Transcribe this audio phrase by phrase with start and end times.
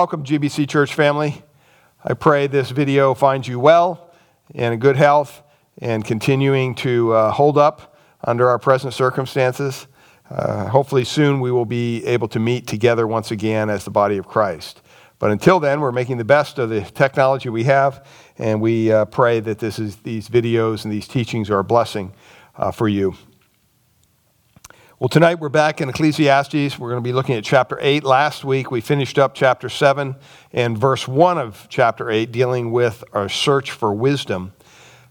[0.00, 1.42] welcome, GBC Church family.
[2.02, 4.10] I pray this video finds you well
[4.54, 5.42] and in good health
[5.76, 9.86] and continuing to uh, hold up under our present circumstances.
[10.30, 14.16] Uh, hopefully, soon we will be able to meet together once again as the body
[14.16, 14.80] of Christ.
[15.18, 18.06] But until then, we're making the best of the technology we have,
[18.38, 22.14] and we uh, pray that this is, these videos and these teachings are a blessing
[22.56, 23.16] uh, for you.
[25.00, 26.78] Well, tonight we're back in Ecclesiastes.
[26.78, 28.04] We're going to be looking at chapter 8.
[28.04, 30.14] Last week we finished up chapter 7
[30.52, 34.52] and verse 1 of chapter 8, dealing with our search for wisdom.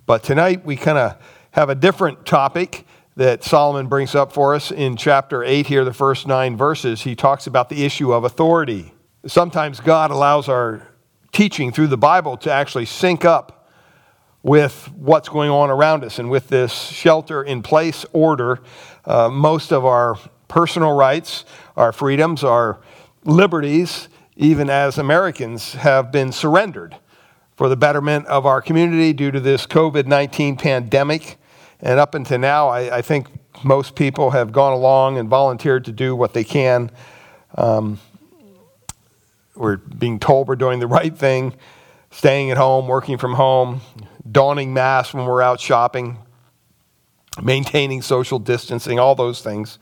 [0.06, 1.18] But tonight we kind of
[1.54, 5.92] have a different topic that Solomon brings up for us in chapter 8 here, the
[5.92, 7.02] first nine verses.
[7.02, 8.94] He talks about the issue of authority.
[9.26, 10.88] Sometimes God allows our
[11.32, 13.59] teaching through the Bible to actually sync up
[14.42, 16.20] with what's going on around us.
[16.20, 18.60] And with this shelter in place order,
[19.06, 20.18] uh, most of our
[20.48, 21.46] personal rights,
[21.76, 22.80] our freedoms, our
[23.24, 26.96] liberties, even as Americans, have been surrendered
[27.56, 31.38] for the betterment of our community due to this COVID 19 pandemic.
[31.82, 33.28] And up until now, I, I, think
[33.64, 36.92] most people have gone along and volunteered to do what they can.
[37.56, 38.00] Um,
[39.56, 41.54] we're being told we're doing the right thing,
[42.20, 43.80] staying at home, working from home,
[44.30, 46.18] donning masks when we're out shopping,
[47.42, 49.80] maintaining social distancing, all those things,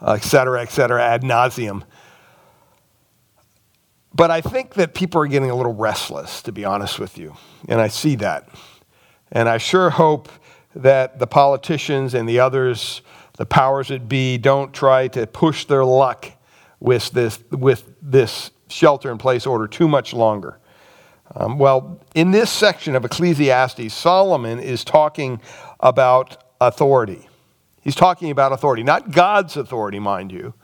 [0.00, 1.82] uh, et cetera, et cetera, ad nauseum.
[4.14, 7.34] But I think that people are getting a little restless, to be honest with you.
[7.68, 8.48] And I see that.
[9.32, 10.28] And I sure hope
[10.76, 13.02] that the politicians and the others,
[13.38, 16.30] the powers that be, don't try to push their luck
[16.78, 20.60] with this, with this shelter in place order too much longer.
[21.34, 25.40] Um, well, in this section of Ecclesiastes, Solomon is talking
[25.80, 27.28] about authority.
[27.80, 30.54] He's talking about authority, not God's authority, mind you,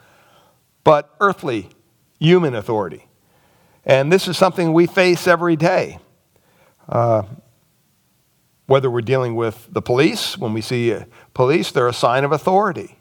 [0.84, 1.70] but earthly,
[2.20, 3.06] human authority.
[3.84, 5.98] And this is something we face every day.
[6.88, 7.22] Uh,
[8.66, 10.94] whether we're dealing with the police, when we see
[11.32, 12.97] police, they're a sign of authority.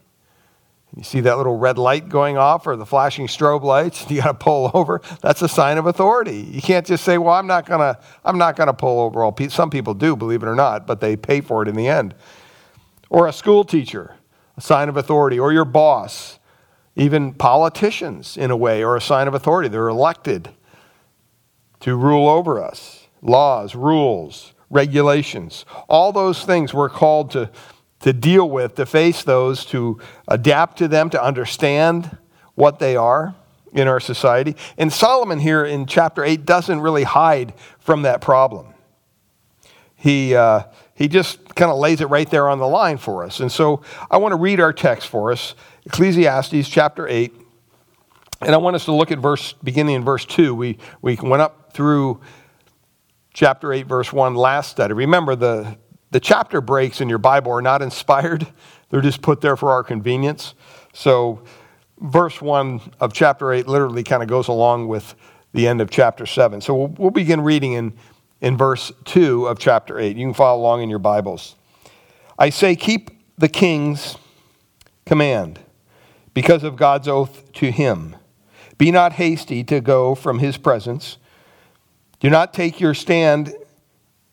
[0.96, 4.28] You see that little red light going off or the flashing strobe lights, you got
[4.28, 5.00] to pull over.
[5.20, 6.40] That's a sign of authority.
[6.50, 9.22] You can't just say, "Well, I'm not going to I'm not going to pull over
[9.22, 11.74] all people." Some people do, believe it or not, but they pay for it in
[11.74, 12.14] the end.
[13.10, 14.16] Or a school teacher,
[14.56, 16.38] a sign of authority, or your boss,
[16.96, 19.68] even politicians in a way are a sign of authority.
[19.68, 20.50] They're elected
[21.80, 23.06] to rule over us.
[23.20, 27.50] Laws, rules, regulations, all those things we're called to,
[28.00, 32.16] to deal with, to face those, to adapt to them, to understand
[32.54, 33.34] what they are
[33.72, 34.56] in our society.
[34.76, 38.74] And Solomon here in chapter 8 doesn't really hide from that problem.
[39.96, 40.64] He, uh,
[40.94, 43.40] he just kind of lays it right there on the line for us.
[43.40, 45.54] And so I want to read our text for us
[45.86, 47.34] Ecclesiastes chapter 8.
[48.40, 50.54] And I want us to look at verse, beginning in verse 2.
[50.54, 52.20] We, we went up through
[53.34, 54.94] chapter 8, verse 1 last study.
[54.94, 55.76] Remember, the,
[56.10, 58.46] the chapter breaks in your Bible are not inspired,
[58.90, 60.54] they're just put there for our convenience.
[60.92, 61.42] So,
[62.00, 65.14] verse 1 of chapter 8 literally kind of goes along with
[65.52, 66.60] the end of chapter 7.
[66.60, 67.92] So, we'll, we'll begin reading in,
[68.40, 70.16] in verse 2 of chapter 8.
[70.16, 71.56] You can follow along in your Bibles.
[72.38, 74.16] I say, keep the king's
[75.04, 75.60] command
[76.34, 78.16] because of God's oath to him.
[78.78, 81.18] Be not hasty to go from his presence.
[82.20, 83.52] Do not take your stand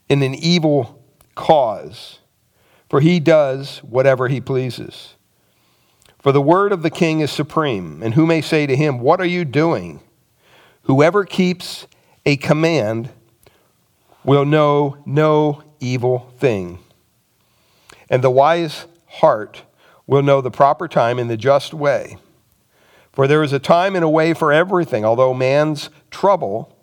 [0.08, 0.95] in an evil
[1.36, 2.20] cause,
[2.90, 5.16] for he does whatever he pleases.
[6.20, 9.22] For the word of the king is supreme, and who may say to him, What
[9.22, 10.00] are you doing?
[10.84, 11.88] Whoever keeps
[12.26, 13.10] a command
[14.24, 16.80] will know no evil thing.
[18.10, 19.64] And the wise heart
[20.08, 22.18] will know the proper time and the just way.
[23.12, 26.76] For there is a time and a way for everything, although man's trouble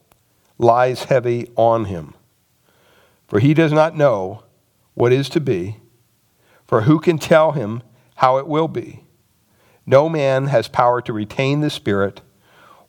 [0.59, 2.15] lies heavy on him.
[3.33, 4.43] For he does not know
[4.93, 5.79] what is to be,
[6.67, 7.83] for who can tell him
[8.17, 9.05] how it will be?
[9.87, 12.21] No man has power to retain the Spirit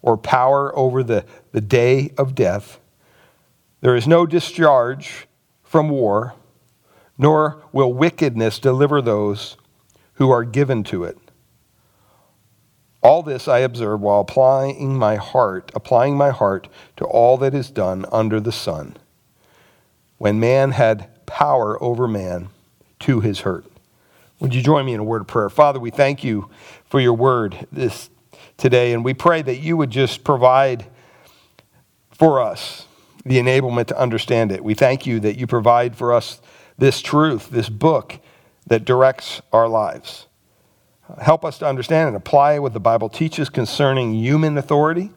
[0.02, 1.24] or power over the,
[1.54, 2.82] the day of death.
[3.80, 5.30] There is no discharge
[5.64, 6.34] from war,
[7.18, 9.56] nor will wickedness deliver those
[10.16, 11.18] who are given to it.
[13.02, 16.68] All this I observe while applying my heart, applying my heart
[16.98, 18.98] to all that is done under the sun.
[20.24, 22.48] When man had power over man
[23.00, 23.66] to his hurt.
[24.40, 25.50] Would you join me in a word of prayer?
[25.50, 26.50] Father, we thank you
[26.86, 28.10] for your word this
[28.56, 30.86] today, and we pray that you would just provide
[32.10, 32.88] for us
[33.26, 34.64] the enablement to understand it.
[34.64, 36.40] We thank you that you provide for us
[36.78, 38.18] this truth, this book
[38.66, 40.28] that directs our lives.
[41.20, 45.10] Help us to understand and apply what the Bible teaches concerning human authority.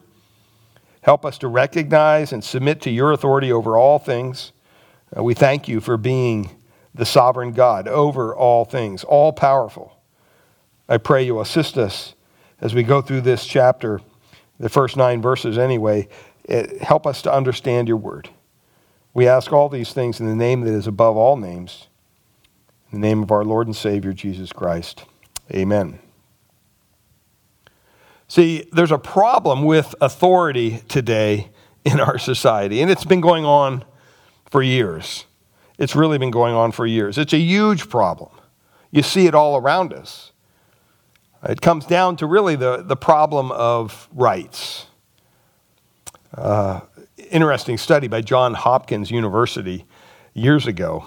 [0.99, 4.51] Help us to recognize and submit to your authority over all things.
[5.15, 6.49] Uh, we thank you for being
[6.93, 9.97] the sovereign God over all things, all powerful.
[10.89, 12.15] I pray you assist us
[12.59, 14.01] as we go through this chapter,
[14.59, 16.07] the first nine verses anyway.
[16.43, 18.29] It, help us to understand your word.
[19.13, 21.87] We ask all these things in the name that is above all names,
[22.91, 25.05] in the name of our Lord and Savior, Jesus Christ.
[25.51, 25.99] Amen.
[28.27, 31.49] See, there's a problem with authority today
[31.85, 33.85] in our society, and it's been going on
[34.49, 35.25] for years.
[35.77, 37.17] It's really been going on for years.
[37.17, 38.31] It's a huge problem.
[38.91, 40.31] You see it all around us.
[41.43, 44.87] It comes down to really the, the problem of rights.
[46.33, 46.81] Uh,
[47.29, 49.85] interesting study by John Hopkins University
[50.33, 51.05] years ago.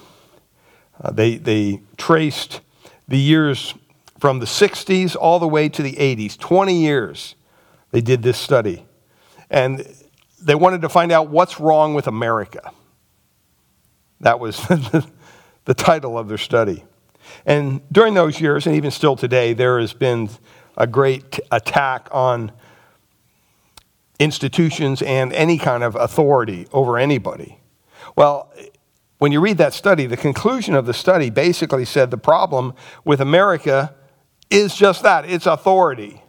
[1.03, 2.61] Uh, they, they traced
[3.09, 3.75] the years
[4.19, 7.35] from the 60s all the way to the 80s, 20 years
[7.91, 8.85] they did this study.
[9.51, 9.87] And
[10.41, 12.71] they wanted to find out what's wrong with America.
[14.21, 14.57] That was
[15.65, 16.85] the title of their study.
[17.47, 20.29] And during those years, and even still today, there has been
[20.77, 22.53] a great attack on
[24.19, 27.59] institutions and any kind of authority over anybody.
[28.17, 28.53] Well,
[29.19, 32.75] when you read that study, the conclusion of the study basically said the problem
[33.05, 33.95] with America
[34.51, 36.23] is just that it's authority.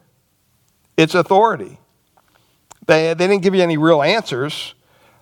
[0.97, 1.79] It's authority.
[2.88, 4.73] They, they didn't give you any real answers.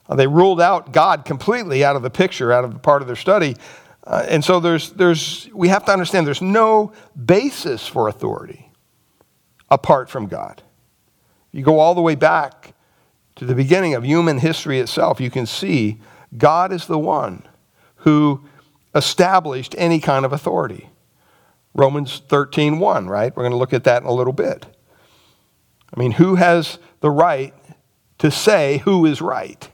[0.10, 3.08] Uh, they ruled out God completely out of the picture, out of the part of
[3.08, 3.56] their study.
[4.04, 6.92] Uh, and so there's, there's, we have to understand there's no
[7.26, 8.72] basis for authority
[9.70, 10.64] apart from God.
[11.52, 12.74] You go all the way back
[13.36, 16.00] to the beginning of human history itself, you can see
[16.38, 17.44] God is the one
[17.98, 18.44] who
[18.94, 20.90] established any kind of authority.
[21.74, 23.36] Romans 13:1, right?
[23.36, 24.66] We're going to look at that in a little bit.
[25.94, 27.54] I mean, who has the right
[28.18, 29.70] to say who is right?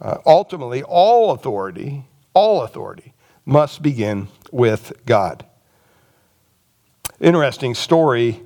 [0.00, 2.04] Uh, ultimately, all authority,
[2.34, 3.14] all authority
[3.44, 5.44] must begin with God.
[7.20, 8.40] Interesting story.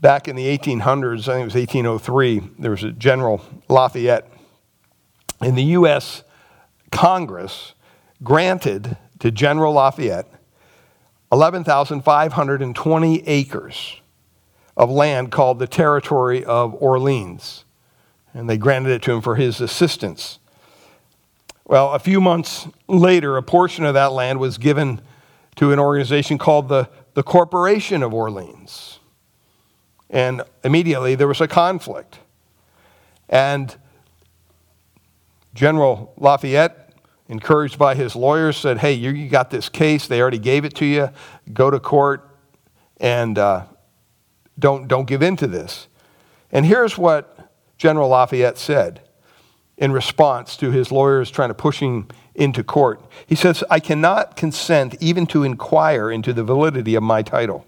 [0.00, 4.30] Back in the 1800s, I think it was 1803, there was a General Lafayette.
[5.42, 6.22] In the U.S.
[6.92, 7.74] Congress
[8.22, 10.26] granted to General Lafayette
[11.32, 14.00] 11,520 acres
[14.76, 17.64] of land called the Territory of Orleans.
[18.38, 20.38] And they granted it to him for his assistance.
[21.64, 25.00] Well, a few months later, a portion of that land was given
[25.56, 29.00] to an organization called the, the Corporation of Orleans.
[30.08, 32.20] And immediately there was a conflict.
[33.28, 33.74] And
[35.52, 36.94] General Lafayette
[37.28, 40.06] encouraged by his lawyers, said, Hey, you, got this case.
[40.06, 41.10] They already gave it to you.
[41.52, 42.38] Go to court
[42.98, 43.64] and uh,
[44.60, 45.88] don't, don't give in to this.
[46.52, 47.34] And here's what
[47.78, 49.00] General Lafayette said
[49.78, 53.00] in response to his lawyers trying to push him into court.
[53.26, 57.64] He says, I cannot consent even to inquire into the validity of my title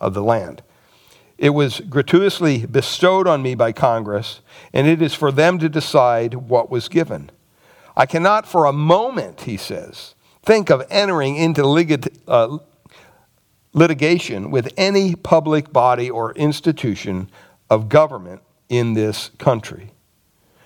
[0.00, 0.62] of the land.
[1.38, 4.40] It was gratuitously bestowed on me by Congress,
[4.74, 7.30] and it is for them to decide what was given.
[7.96, 11.64] I cannot for a moment, he says, think of entering into
[12.28, 12.58] uh,
[13.72, 17.30] litigation with any public body or institution
[17.70, 19.92] of government in this country.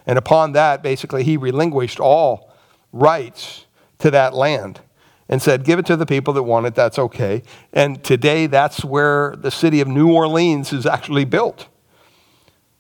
[0.07, 2.53] And upon that, basically, he relinquished all
[2.93, 3.65] rights
[3.99, 4.81] to that land
[5.29, 7.43] and said, Give it to the people that want it, that's okay.
[7.73, 11.67] And today, that's where the city of New Orleans is actually built.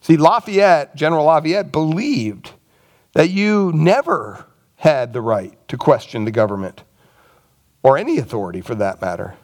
[0.00, 2.52] See, Lafayette, General Lafayette, believed
[3.14, 4.44] that you never
[4.76, 6.84] had the right to question the government
[7.82, 9.34] or any authority for that matter.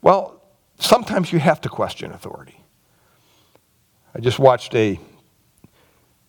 [0.00, 0.40] Well,
[0.78, 2.57] sometimes you have to question authority.
[4.18, 4.98] I just watched a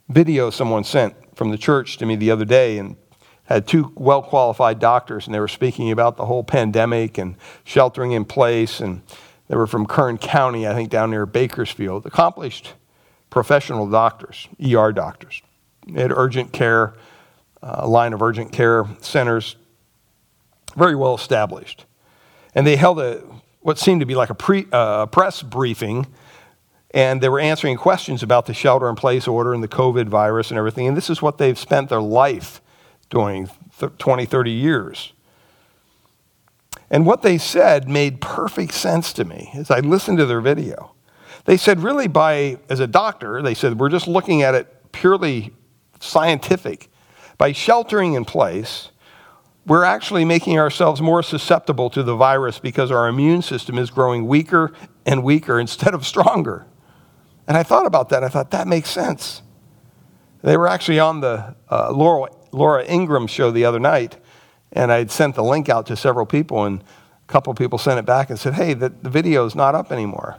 [0.10, 2.96] video someone sent from the church to me the other day and
[3.46, 8.12] had two well qualified doctors, and they were speaking about the whole pandemic and sheltering
[8.12, 8.79] in place.
[8.79, 9.01] And
[9.48, 12.74] they were from Kern County, I think down near Bakersfield, accomplished
[13.31, 15.41] professional doctors, ER doctors.
[15.88, 16.93] They had urgent care,
[17.63, 19.55] a uh, line of urgent care centers,
[20.77, 21.86] very well established.
[22.53, 23.24] And they held a,
[23.62, 26.05] what seemed to be like a pre, uh, press briefing,
[26.91, 30.50] and they were answering questions about the shelter in place order and the COVID virus
[30.50, 30.88] and everything.
[30.88, 32.62] And this is what they've spent their life
[33.10, 33.50] doing
[33.98, 35.13] 20, 30 years.
[36.89, 40.93] And what they said made perfect sense to me as I listened to their video.
[41.46, 45.53] They said, really, by, as a doctor, they said, we're just looking at it purely
[46.00, 46.89] scientific.
[47.38, 48.89] By sheltering in place,
[49.65, 54.27] we're actually making ourselves more susceptible to the virus because our immune system is growing
[54.27, 54.74] weaker
[55.05, 56.65] and weaker instead of stronger.
[57.50, 58.24] And I thought about that.
[58.24, 59.41] I thought that makes sense.
[60.44, 64.18] They were actually on the uh, Laura, Laura Ingraham show the other night,
[64.72, 68.06] and I'd sent the link out to several people, and a couple people sent it
[68.06, 70.38] back and said, Hey, the, the video is not up anymore.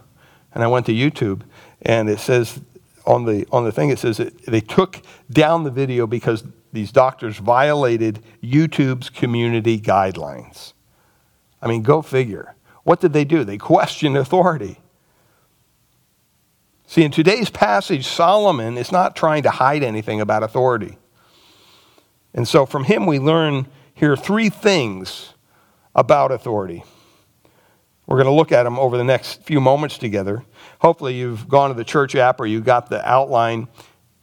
[0.55, 1.43] And I went to YouTube,
[1.83, 2.61] and it says
[3.05, 7.39] on the, on the thing, it says they took down the video because these doctors
[7.39, 10.75] violated YouTube's community guidelines.
[11.61, 12.55] I mean, go figure.
[12.85, 13.43] What did they do?
[13.43, 14.79] They questioned authority.
[16.91, 20.99] See, in today's passage, Solomon is not trying to hide anything about authority.
[22.35, 25.35] And so from him, we learn here three things
[25.95, 26.83] about authority.
[28.09, 30.45] We're going to look at them over the next few moments together.
[30.81, 33.69] Hopefully, you've gone to the church app or you got the outline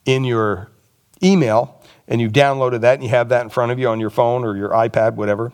[0.03, 0.69] in your
[1.23, 4.09] email and you've downloaded that and you have that in front of you on your
[4.09, 5.53] phone or your iPad, whatever.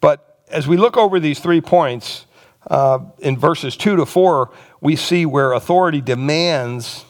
[0.00, 2.26] But as we look over these three points,
[2.68, 4.50] uh, in verses 2 to 4,
[4.86, 7.04] we see where authority demands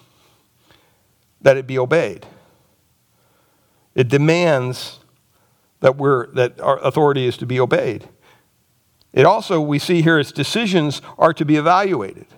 [1.42, 2.25] that it be obeyed.
[3.95, 5.00] It demands
[5.80, 8.09] that, we're, that our authority is to be obeyed.
[9.12, 12.28] It also, we see here, its decisions are to be evaluated.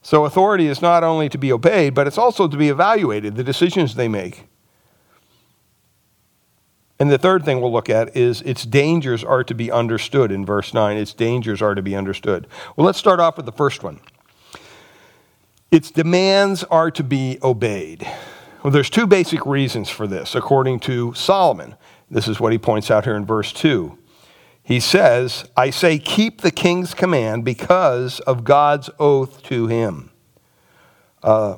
[0.00, 3.44] So authority is not only to be obeyed, but it's also to be evaluated, the
[3.44, 4.46] decisions they make.
[7.00, 10.44] And the third thing we'll look at is its dangers are to be understood in
[10.44, 10.98] verse 9.
[10.98, 12.46] Its dangers are to be understood.
[12.76, 14.00] Well, let's start off with the first one.
[15.70, 18.06] Its demands are to be obeyed.
[18.62, 21.74] Well, there's two basic reasons for this, according to Solomon.
[22.10, 23.96] This is what he points out here in verse 2.
[24.62, 30.10] He says, I say, keep the king's command because of God's oath to him.
[31.22, 31.56] Uh,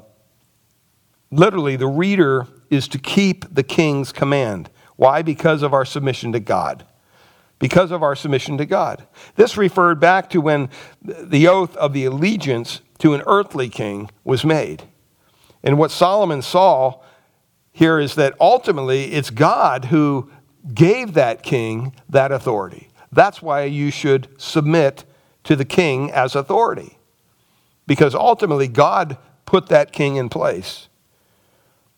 [1.32, 4.70] literally, the reader is to keep the king's command.
[5.02, 5.22] Why?
[5.22, 6.86] Because of our submission to God.
[7.58, 9.04] Because of our submission to God.
[9.34, 10.68] This referred back to when
[11.02, 14.84] the oath of the allegiance to an earthly king was made.
[15.64, 17.00] And what Solomon saw
[17.72, 20.30] here is that ultimately it's God who
[20.72, 22.88] gave that king that authority.
[23.10, 25.04] That's why you should submit
[25.42, 26.96] to the king as authority.
[27.88, 30.86] Because ultimately God put that king in place.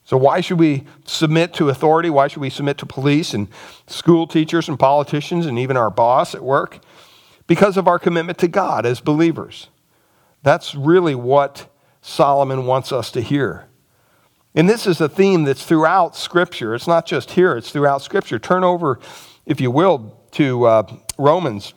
[0.05, 2.11] So, why should we submit to authority?
[2.11, 3.47] Why should we submit to police and
[3.87, 6.79] school teachers and politicians and even our boss at work?
[7.47, 9.69] Because of our commitment to God as believers.
[10.43, 11.67] That's really what
[12.01, 13.65] Solomon wants us to hear.
[14.53, 16.75] And this is a theme that's throughout Scripture.
[16.75, 18.37] It's not just here, it's throughout Scripture.
[18.37, 18.99] Turn over,
[19.47, 21.73] if you will, to uh, Romans.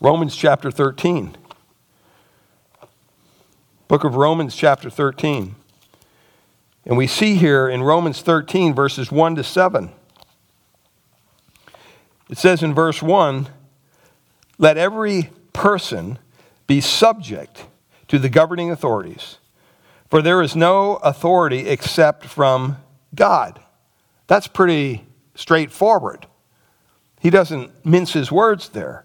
[0.00, 1.36] Romans chapter 13.
[3.86, 5.54] Book of Romans chapter 13.
[6.88, 9.92] And we see here in Romans 13, verses 1 to 7.
[12.30, 13.46] It says in verse 1
[14.56, 16.18] Let every person
[16.66, 17.66] be subject
[18.08, 19.36] to the governing authorities,
[20.08, 22.78] for there is no authority except from
[23.14, 23.60] God.
[24.26, 25.04] That's pretty
[25.34, 26.26] straightforward.
[27.20, 29.04] He doesn't mince his words there.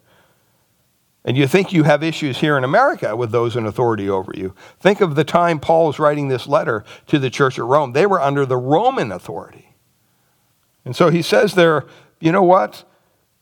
[1.25, 4.53] And you think you have issues here in America with those in authority over you.
[4.79, 7.93] Think of the time Paul was writing this letter to the church at Rome.
[7.93, 9.75] They were under the Roman authority.
[10.83, 11.85] And so he says there,
[12.19, 12.83] you know what?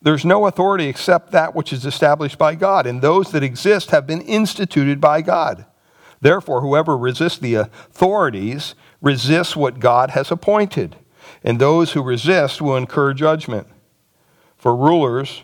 [0.01, 4.07] There's no authority except that which is established by God, and those that exist have
[4.07, 5.65] been instituted by God.
[6.21, 10.95] Therefore, whoever resists the authorities resists what God has appointed,
[11.43, 13.67] and those who resist will incur judgment.
[14.55, 15.43] For rulers,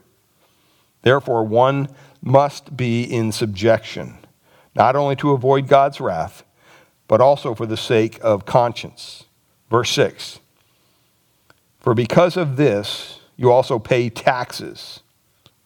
[1.01, 1.89] Therefore, one
[2.21, 4.17] must be in subjection,
[4.75, 6.43] not only to avoid God's wrath,
[7.07, 9.25] but also for the sake of conscience.
[9.69, 10.39] Verse 6
[11.79, 15.01] For because of this, you also pay taxes.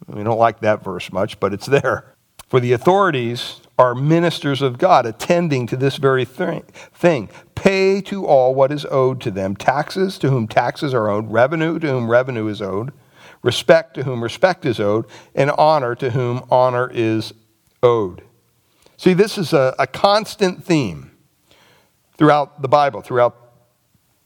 [0.08, 2.16] We don't like that verse much, but it's there.
[2.48, 7.30] For the authorities are ministers of God, attending to this very thing.
[7.56, 11.80] Pay to all what is owed to them taxes to whom taxes are owed, revenue
[11.80, 12.94] to whom revenue is owed,
[13.46, 17.32] respect to whom respect is owed, and honor to whom honor is
[17.84, 18.24] owed.
[18.98, 21.12] See, this is a, a constant theme
[22.18, 23.38] throughout the Bible, throughout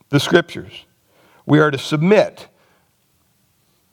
[0.07, 0.85] the scriptures.
[1.45, 2.47] We are to submit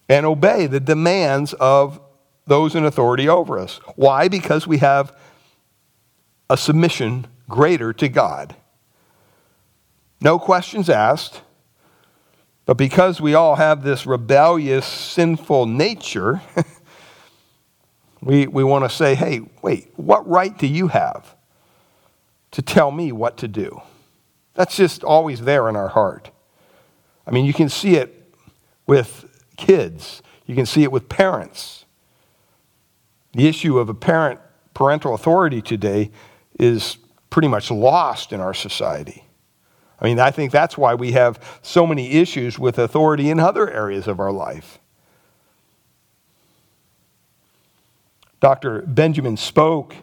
[0.08, 2.00] and obey the demands of
[2.46, 3.80] those in authority over us.
[3.96, 4.28] Why?
[4.28, 5.12] Because we have
[6.48, 8.54] a submission greater to God.
[10.20, 11.42] No questions asked,
[12.66, 16.42] but because we all have this rebellious, sinful nature,
[18.20, 21.36] we, we want to say, hey, wait, what right do you have
[22.50, 23.80] to tell me what to do?
[24.54, 26.30] That's just always there in our heart.
[27.24, 28.34] I mean, you can see it
[28.86, 29.24] with
[29.56, 31.84] kids, you can see it with parents.
[33.32, 34.40] The issue of a parent
[34.74, 36.10] parental authority today
[36.58, 36.96] is
[37.30, 39.25] pretty much lost in our society.
[40.00, 43.70] I mean, I think that's why we have so many issues with authority in other
[43.70, 44.78] areas of our life.
[48.40, 48.82] Dr.
[48.82, 49.94] Benjamin Spock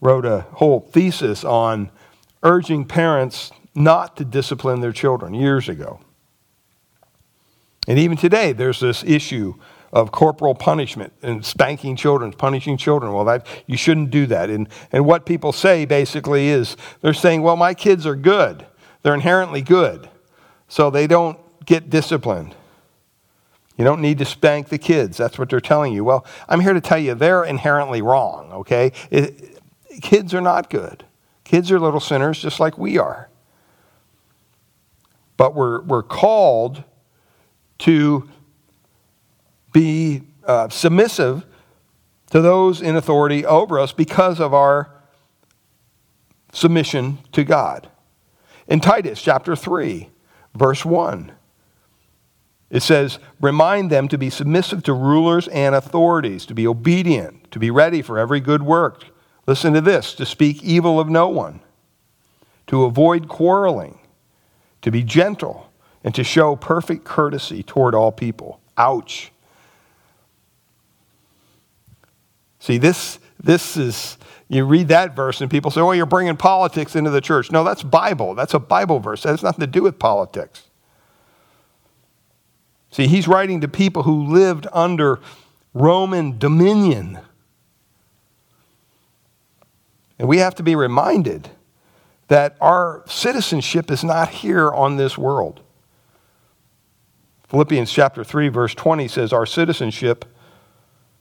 [0.00, 1.90] wrote a whole thesis on
[2.42, 6.00] urging parents not to discipline their children years ago.
[7.88, 9.54] And even today, there's this issue
[9.92, 13.12] of corporal punishment and spanking children, punishing children.
[13.12, 14.50] Well, that you shouldn't do that.
[14.50, 18.66] And, and what people say basically is they're saying, well, my kids are good.
[19.06, 20.08] They're inherently good.
[20.66, 22.56] So they don't get disciplined.
[23.78, 25.16] You don't need to spank the kids.
[25.16, 26.02] That's what they're telling you.
[26.02, 28.90] Well, I'm here to tell you they're inherently wrong, okay?
[29.12, 29.62] It,
[30.02, 31.04] kids are not good.
[31.44, 33.28] Kids are little sinners just like we are.
[35.36, 36.82] But we're, we're called
[37.78, 38.28] to
[39.72, 41.46] be uh, submissive
[42.30, 44.90] to those in authority over us because of our
[46.52, 47.88] submission to God.
[48.68, 50.10] In Titus chapter 3,
[50.54, 51.32] verse 1,
[52.70, 57.58] it says, Remind them to be submissive to rulers and authorities, to be obedient, to
[57.58, 59.04] be ready for every good work.
[59.46, 61.60] Listen to this to speak evil of no one,
[62.66, 64.00] to avoid quarreling,
[64.82, 65.70] to be gentle,
[66.02, 68.60] and to show perfect courtesy toward all people.
[68.76, 69.30] Ouch.
[72.58, 74.18] See, this, this is,
[74.48, 77.50] you read that verse and people say, oh, you're bringing politics into the church.
[77.50, 78.34] No, that's Bible.
[78.34, 79.24] That's a Bible verse.
[79.24, 80.64] That has nothing to do with politics.
[82.90, 85.20] See, he's writing to people who lived under
[85.74, 87.18] Roman dominion.
[90.18, 91.50] And we have to be reminded
[92.28, 95.60] that our citizenship is not here on this world.
[97.48, 100.24] Philippians chapter 3 verse 20 says our citizenship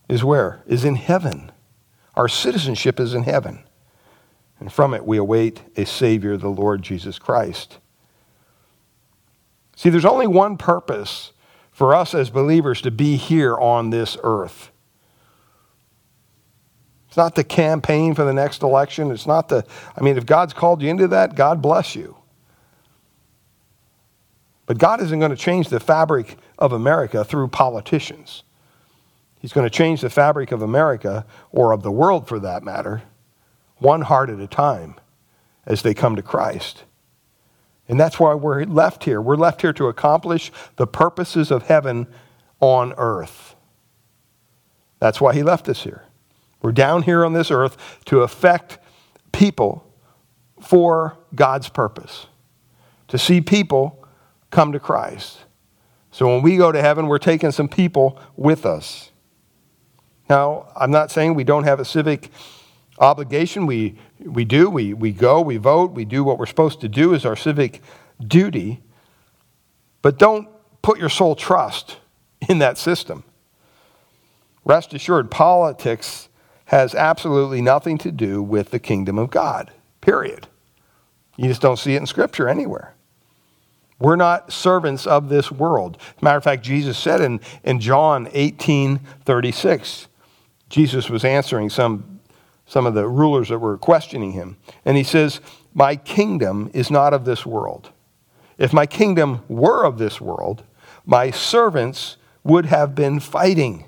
[0.08, 0.64] is where?
[0.66, 1.52] Is in heaven.
[2.16, 3.64] Our citizenship is in heaven.
[4.60, 7.80] And from it we await a Savior, the Lord Jesus Christ.
[9.76, 11.34] See, there's only one purpose
[11.72, 14.72] for us as believers to be here on this earth.
[17.08, 19.12] It's not the campaign for the next election.
[19.12, 22.18] It's not the, I mean, if God's called you into that, God bless you.
[24.66, 28.44] But God isn't going to change the fabric of America through politicians.
[29.46, 33.04] He's going to change the fabric of America, or of the world for that matter,
[33.78, 34.96] one heart at a time
[35.68, 36.84] as they come to Christ.
[37.88, 39.22] And that's why we're left here.
[39.22, 42.08] We're left here to accomplish the purposes of heaven
[42.60, 43.56] on earth.
[44.98, 46.06] That's why he left us here.
[46.64, 48.80] We're down here on this earth to affect
[49.32, 49.88] people
[50.60, 52.26] for God's purpose,
[53.10, 54.08] to see people
[54.50, 55.42] come to Christ.
[56.10, 59.12] So when we go to heaven, we're taking some people with us.
[60.30, 62.32] Now, I'm not saying we don't have a civic
[63.00, 63.66] obligation.
[63.66, 64.70] We, we do.
[64.70, 67.82] We, we go, we vote, we do what we're supposed to do as our civic
[68.26, 68.82] duty.
[70.02, 70.48] But don't
[70.82, 71.98] put your sole trust
[72.50, 73.24] in that system.
[74.64, 76.30] Rest assured, politics
[76.66, 80.48] has absolutely nothing to do with the kingdom of God, period.
[81.38, 82.96] You just don't see it in Scripture anywhere.
[84.00, 85.98] We're not servants of this world.
[86.00, 90.08] As a matter of fact, Jesus said in, in John 18 36,
[90.70, 92.20] Jesus was answering some,
[92.66, 94.58] some of the rulers that were questioning him.
[94.84, 95.42] And he says,
[95.74, 97.92] My kingdom is not of this world.
[98.58, 100.64] If my kingdom were of this world,
[101.06, 103.86] my servants would have been fighting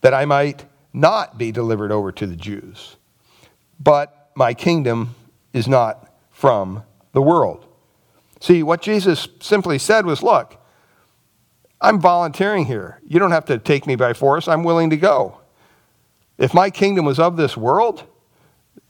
[0.00, 2.96] that I might not be delivered over to the Jews.
[3.78, 5.14] But my kingdom
[5.52, 7.66] is not from the world.
[8.40, 10.62] See, what Jesus simply said was look,
[11.80, 13.00] I'm volunteering here.
[13.06, 14.48] You don't have to take me by force.
[14.48, 15.40] I'm willing to go.
[16.38, 18.04] If my kingdom was of this world,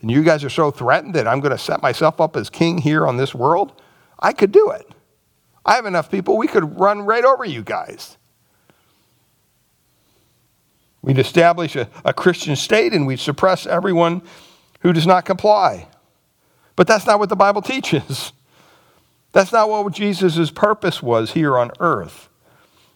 [0.00, 2.78] and you guys are so threatened that I'm going to set myself up as king
[2.78, 3.80] here on this world,
[4.18, 4.86] I could do it.
[5.64, 8.16] I have enough people, we could run right over you guys.
[11.02, 14.22] We'd establish a, a Christian state and we'd suppress everyone
[14.80, 15.88] who does not comply.
[16.74, 18.32] But that's not what the Bible teaches.
[19.32, 22.28] That's not what Jesus' purpose was here on earth.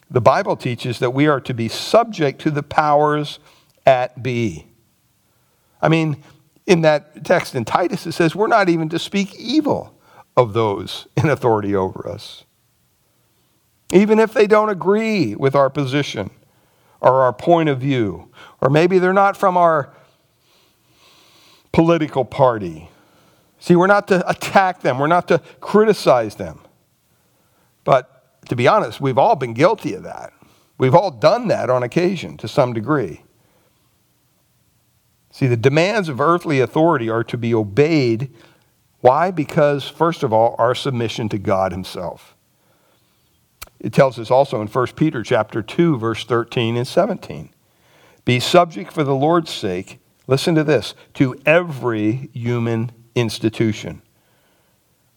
[0.09, 3.39] The Bible teaches that we are to be subject to the powers
[3.85, 4.65] at be.
[5.81, 6.23] I mean,
[6.65, 9.97] in that text in Titus, it says we're not even to speak evil
[10.37, 12.45] of those in authority over us.
[13.91, 16.29] Even if they don't agree with our position
[17.01, 18.29] or our point of view,
[18.61, 19.91] or maybe they're not from our
[21.71, 22.89] political party.
[23.59, 26.59] See, we're not to attack them, we're not to criticize them.
[27.83, 30.33] But to be honest, we've all been guilty of that.
[30.77, 33.23] We've all done that on occasion to some degree.
[35.31, 38.33] See, the demands of earthly authority are to be obeyed.
[38.99, 39.31] Why?
[39.31, 42.35] Because, first of all, our submission to God Himself.
[43.79, 47.49] It tells us also in 1 Peter chapter 2, verse 13 and 17.
[48.25, 54.03] Be subject for the Lord's sake, listen to this, to every human institution,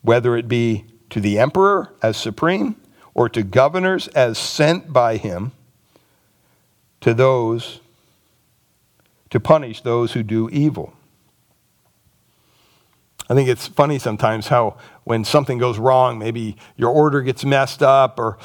[0.01, 2.77] whether it be to the emperor as supreme
[3.13, 5.53] or to governors as sent by him,
[7.01, 7.81] to those
[9.35, 10.95] to punish those who do evil.
[13.29, 17.83] I think it's funny sometimes how when something goes wrong, maybe your order gets messed
[17.83, 18.39] up or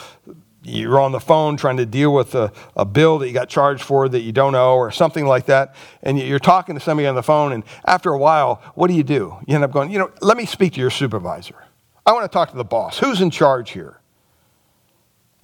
[0.63, 3.83] you're on the phone trying to deal with a, a, bill that you got charged
[3.83, 7.13] for that you don't owe or something like that, and you're talking to somebody on
[7.13, 9.37] the phone, and after a while, what do you do?
[9.45, 11.63] You end up going, you know, let me speak to your supervisor.
[12.03, 12.97] I want to talk to the boss.
[12.97, 13.98] Who's in charge here?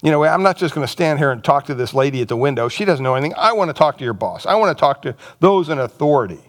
[0.02, 2.28] You know, I'm not just going to stand here and talk to this lady at
[2.28, 2.68] the window.
[2.68, 3.34] She doesn't know anything.
[3.36, 4.44] I want to talk to your boss.
[4.44, 6.40] I want to talk to those in authority.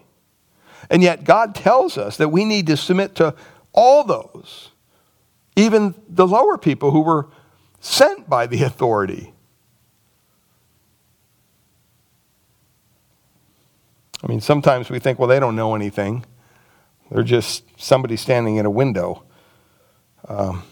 [0.90, 3.34] And yet, God tells us that we need to submit to
[3.74, 4.72] all those,
[5.56, 7.28] even the lower people who were
[7.80, 9.34] sent by the authority.
[14.24, 16.26] I mean, sometimes we think, well, they don't know anything.
[17.12, 19.24] They're just somebody standing in a window.
[20.28, 20.64] Um,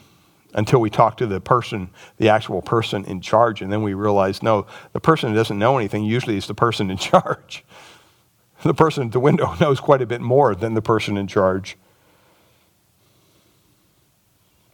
[0.56, 4.42] until we talk to the person, the actual person in charge, and then we realize
[4.42, 7.64] no, the person who doesn't know anything usually is the person in charge.
[8.64, 11.78] The person at the window knows quite a bit more than the person in charge.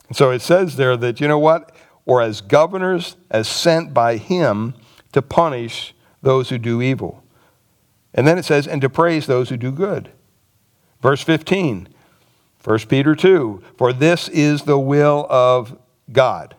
[0.08, 1.76] And so it says there that, you know what?
[2.06, 4.76] Or as governors, as sent by him
[5.14, 7.24] to punish those who do evil.
[8.14, 10.12] And then it says, and to praise those who do good.
[11.02, 11.88] Verse 15
[12.64, 15.78] 1 Peter 2 For this is the will of
[16.12, 16.56] God.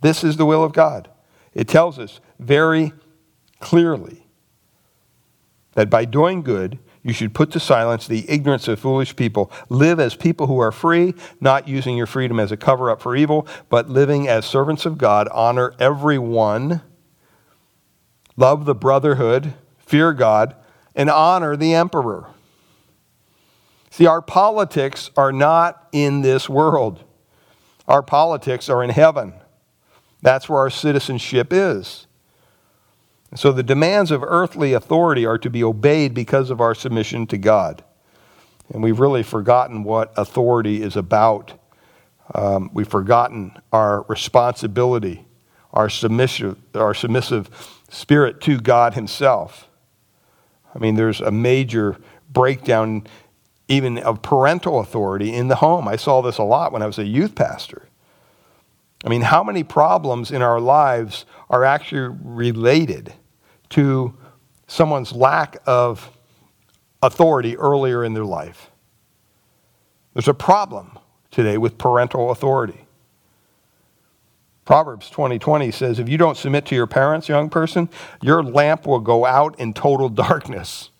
[0.00, 1.08] This is the will of God.
[1.54, 2.92] It tells us very
[3.60, 4.26] clearly
[5.74, 9.50] that by doing good, you should put to silence the ignorance of foolish people.
[9.68, 13.16] Live as people who are free, not using your freedom as a cover up for
[13.16, 15.28] evil, but living as servants of God.
[15.32, 16.80] Honor everyone.
[18.36, 19.54] Love the brotherhood.
[19.78, 20.54] Fear God.
[20.94, 22.28] And honor the emperor.
[23.92, 27.04] See, our politics are not in this world,
[27.86, 29.34] our politics are in heaven.
[30.22, 32.06] That's where our citizenship is.
[33.34, 37.36] So the demands of earthly authority are to be obeyed because of our submission to
[37.36, 37.84] God.
[38.72, 41.52] And we've really forgotten what authority is about.
[42.34, 45.26] Um, we've forgotten our responsibility,
[45.70, 47.50] our submissive, our submissive
[47.90, 49.68] spirit to God Himself.
[50.74, 51.98] I mean, there's a major
[52.30, 53.06] breakdown
[53.72, 55.88] even of parental authority in the home.
[55.88, 57.88] I saw this a lot when I was a youth pastor.
[59.04, 63.14] I mean, how many problems in our lives are actually related
[63.70, 64.14] to
[64.66, 66.10] someone's lack of
[67.02, 68.70] authority earlier in their life?
[70.12, 70.98] There's a problem
[71.30, 72.84] today with parental authority.
[74.66, 77.88] Proverbs 20:20 20, says if you don't submit to your parents, young person,
[78.20, 80.90] your lamp will go out in total darkness.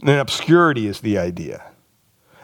[0.00, 1.62] And obscurity is the idea.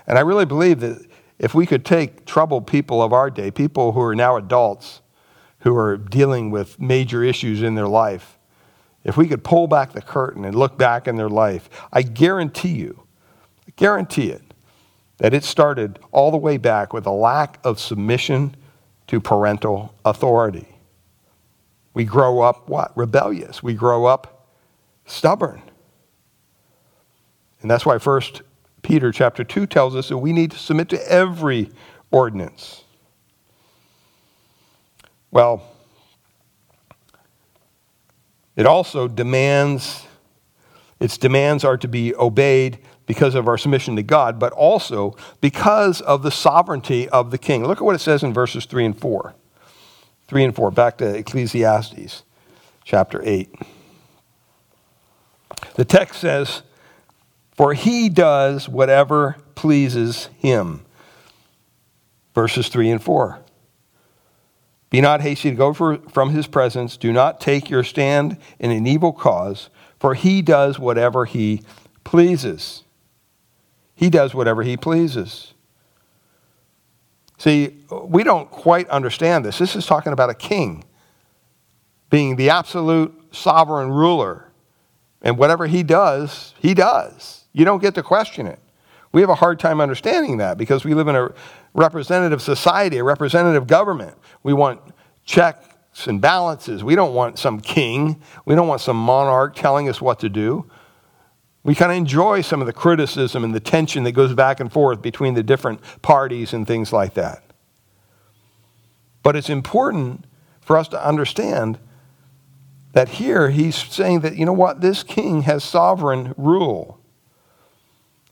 [0.07, 1.07] And I really believe that
[1.39, 5.01] if we could take troubled people of our day, people who are now adults,
[5.61, 8.39] who are dealing with major issues in their life,
[9.05, 12.75] if we could pull back the curtain and look back in their life, I guarantee
[12.75, 13.03] you,
[13.67, 14.43] I guarantee it,
[15.19, 18.57] that it started all the way back with a lack of submission
[19.09, 20.69] to parental authority.
[21.95, 22.97] We grow up what?
[22.97, 23.63] Rebellious.
[23.63, 24.49] We grow up
[25.05, 25.63] stubborn.
[27.63, 28.43] And that's why First
[28.83, 31.71] Peter chapter 2 tells us that we need to submit to every
[32.11, 32.85] ordinance.
[35.31, 35.63] Well,
[38.57, 40.07] It also demands,
[41.01, 46.01] its demands are to be obeyed because of our submission to God, but also because
[46.01, 47.67] of the sovereignty of the king.
[47.67, 49.35] Look at what it says in verses 3 and 4.
[50.29, 52.23] 3 and 4, back to Ecclesiastes
[52.85, 53.55] chapter 8.
[55.75, 56.63] The text says,
[57.63, 60.85] For he does whatever pleases him.
[62.35, 63.39] Verses 3 and 4.
[64.91, 66.97] Be not hasty to go for, from his presence.
[66.97, 69.71] Do not take your stand in an evil cause,
[70.01, 71.63] for he does whatever he
[72.03, 72.83] pleases.
[73.95, 75.55] He does whatever he pleases.
[77.39, 79.59] See, we don't quite understand this.
[79.59, 80.83] This is talking about a king
[82.11, 84.49] being the absolute sovereign ruler.
[85.21, 87.42] And whatever he does, he does.
[87.53, 88.59] You don't get to question it.
[89.13, 91.33] We have a hard time understanding that because we live in a
[91.75, 94.17] representative society, a representative government.
[94.43, 94.81] We want
[95.25, 96.83] checks and balances.
[96.83, 98.23] We don't want some king.
[98.47, 100.71] We don't want some monarch telling us what to do.
[101.65, 104.73] We kind of enjoy some of the criticism and the tension that goes back and
[104.73, 107.45] forth between the different parties and things like that.
[109.23, 110.25] But it's important
[110.61, 111.79] for us to understand
[112.95, 116.99] that here he's saying that, you know what, this king has sovereign rule.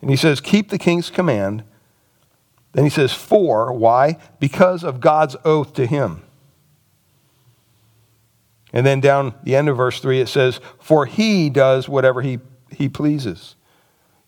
[0.01, 1.63] And he says, keep the king's command.
[2.73, 3.73] Then he says, for.
[3.73, 4.19] Why?
[4.39, 6.23] Because of God's oath to him.
[8.73, 12.39] And then down the end of verse 3, it says, for he does whatever he,
[12.71, 13.57] he pleases.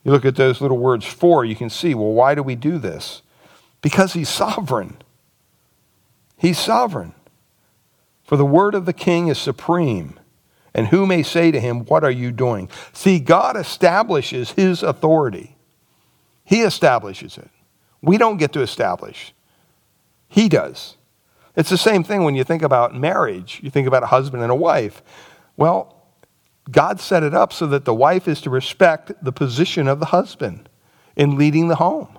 [0.04, 2.78] You look at those little words, for, you can see, well, why do we do
[2.78, 3.22] this?
[3.80, 4.96] Because he's sovereign.
[6.36, 7.14] He's sovereign.
[8.24, 10.18] For the word of the king is supreme.
[10.74, 12.68] And who may say to him, What are you doing?
[12.92, 15.51] See, God establishes his authority.
[16.44, 17.50] He establishes it.
[18.00, 19.34] We don't get to establish,
[20.28, 20.96] He does.
[21.54, 23.60] It's the same thing when you think about marriage.
[23.62, 25.02] You think about a husband and a wife.
[25.56, 26.02] Well,
[26.70, 30.06] God set it up so that the wife is to respect the position of the
[30.06, 30.68] husband
[31.14, 32.18] in leading the home.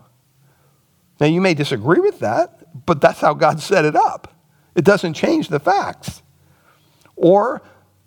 [1.19, 4.35] Now, you may disagree with that, but that's how God set it up.
[4.75, 6.21] It doesn't change the facts.
[7.15, 7.61] Or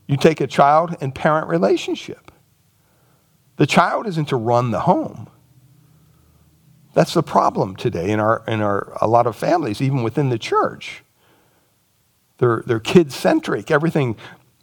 [0.07, 2.31] you take a child and parent relationship.
[3.57, 5.29] The child isn't to run the home.
[6.97, 10.39] That's the problem today in our in our a lot of families, even within the
[10.39, 11.05] church.
[12.39, 13.71] They're they're kid centric.
[13.71, 14.17] Everything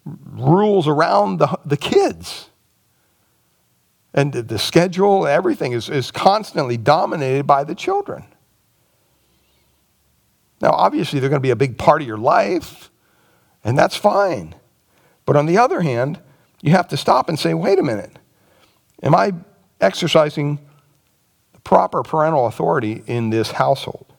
[0.03, 2.49] rules around the, the kids.
[4.15, 8.25] And the schedule, everything is, is constantly dominated by the children.
[10.59, 12.89] Now, obviously, they're going to be a big part of your life,
[13.63, 14.55] and that's fine.
[15.27, 16.19] But on the other hand,
[16.61, 18.17] you have to stop and say, wait a minute,
[19.03, 19.33] am I
[19.79, 20.57] exercising
[21.63, 24.13] proper parental authority in this household?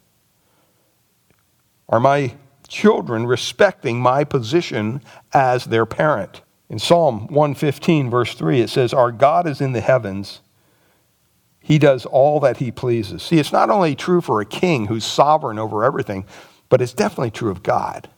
[1.89, 2.35] Are my
[2.69, 5.03] children respecting my position
[5.33, 6.41] as their parent?
[6.71, 10.41] In Psalm 115, verse 3, it says, Our God is in the heavens.
[11.61, 13.23] He does all that he pleases.
[13.23, 16.27] See, it's not only true for a king who's sovereign over everything,
[16.69, 18.09] but it's definitely true of God.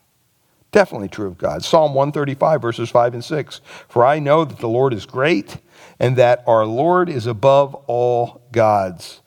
[0.72, 1.64] Definitely true of God.
[1.64, 3.60] Psalm 135, verses 5 and 6.
[3.88, 5.58] For I know that the Lord is great
[5.98, 9.20] and that our Lord is above all gods.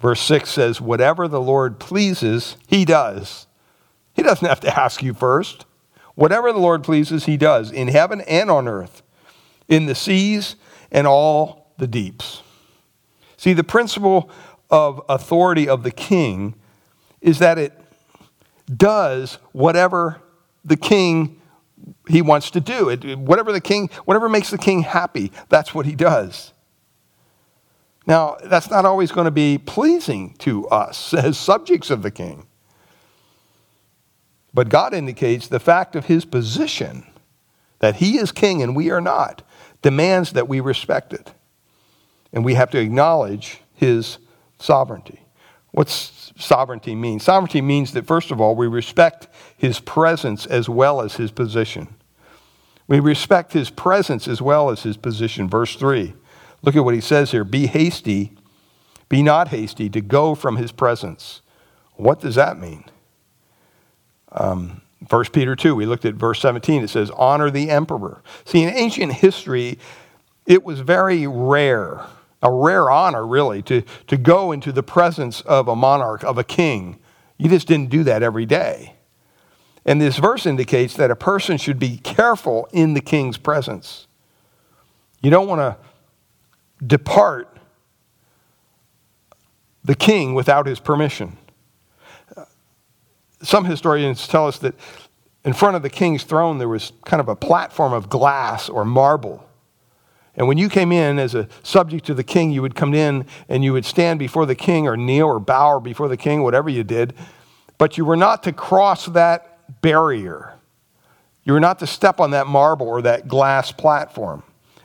[0.00, 3.46] Verse 6 says, Whatever the Lord pleases, he does.
[4.12, 5.66] He doesn't have to ask you first.
[6.14, 9.02] Whatever the Lord pleases, he does, in heaven and on earth,
[9.68, 10.56] in the seas
[10.92, 12.42] and all the deeps.
[13.36, 14.30] See, the principle
[14.70, 16.54] of authority of the king
[17.20, 17.72] is that it
[18.74, 20.20] does whatever
[20.64, 21.40] the king
[22.08, 22.88] he wants to do.
[22.88, 26.52] It, whatever the king, whatever makes the king happy, that's what he does.
[28.06, 32.46] Now, that's not always going to be pleasing to us as subjects of the king.
[34.52, 37.04] But God indicates the fact of his position,
[37.80, 39.42] that he is king and we are not,
[39.82, 41.32] demands that we respect it.
[42.32, 44.18] And we have to acknowledge his
[44.58, 45.20] sovereignty.
[45.72, 45.92] What's
[46.36, 47.24] sovereignty means.
[47.24, 51.88] Sovereignty means that, first of all, we respect his presence as well as his position.
[52.86, 55.48] We respect his presence as well as his position.
[55.48, 56.14] Verse 3.
[56.62, 58.32] Look at what he says here Be hasty,
[59.08, 61.40] be not hasty to go from his presence.
[61.94, 62.84] What does that mean?
[64.32, 66.82] Um, 1 Peter 2, we looked at verse 17.
[66.82, 68.22] It says, Honor the emperor.
[68.44, 69.78] See, in ancient history,
[70.46, 72.04] it was very rare
[72.44, 76.44] a rare honor, really, to, to go into the presence of a monarch, of a
[76.44, 77.00] king.
[77.38, 78.94] You just didn't do that every day.
[79.86, 84.06] And this verse indicates that a person should be careful in the king's presence.
[85.22, 87.56] You don't want to depart
[89.82, 91.38] the king without his permission.
[93.42, 94.74] Some historians tell us that
[95.44, 98.84] in front of the king's throne, there was kind of a platform of glass or
[98.84, 99.46] marble.
[100.36, 103.26] And when you came in as a subject to the king, you would come in
[103.48, 106.42] and you would stand before the king or kneel or bow or before the king,
[106.42, 107.14] whatever you did.
[107.78, 110.54] But you were not to cross that barrier.
[111.44, 114.42] You were not to step on that marble or that glass platform.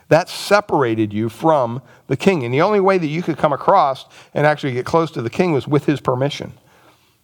[0.08, 2.44] That separated you from the king.
[2.44, 5.30] And the only way that you could come across and actually get close to the
[5.30, 6.52] king was with his permission.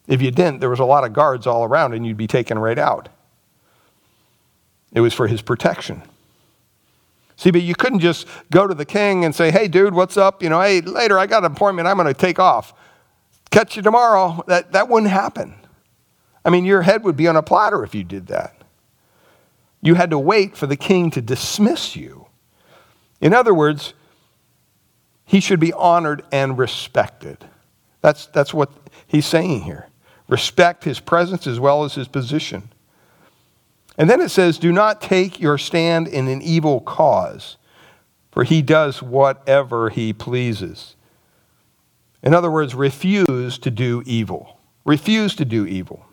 [0.06, 2.58] If you didn't, there was a lot of guards all around and you'd be taken
[2.58, 3.08] right out.
[4.92, 6.02] It was for his protection.
[7.36, 10.42] See, but you couldn't just go to the king and say, hey, dude, what's up?
[10.42, 11.86] You know, hey, later, I got an appointment.
[11.86, 12.72] I'm going to take off.
[13.50, 14.42] Catch you tomorrow.
[14.46, 15.54] That, that wouldn't happen.
[16.44, 18.56] I mean, your head would be on a platter if you did that.
[19.82, 22.26] You had to wait for the king to dismiss you.
[23.20, 23.92] In other words,
[25.24, 27.44] he should be honored and respected.
[28.00, 28.70] That's, that's what
[29.06, 29.88] he's saying here.
[30.28, 32.70] Respect his presence as well as his position.
[33.98, 37.56] And then it says, Do not take your stand in an evil cause,
[38.30, 40.96] for he does whatever he pleases.
[42.22, 44.58] In other words, refuse to do evil.
[44.84, 46.04] Refuse to do evil.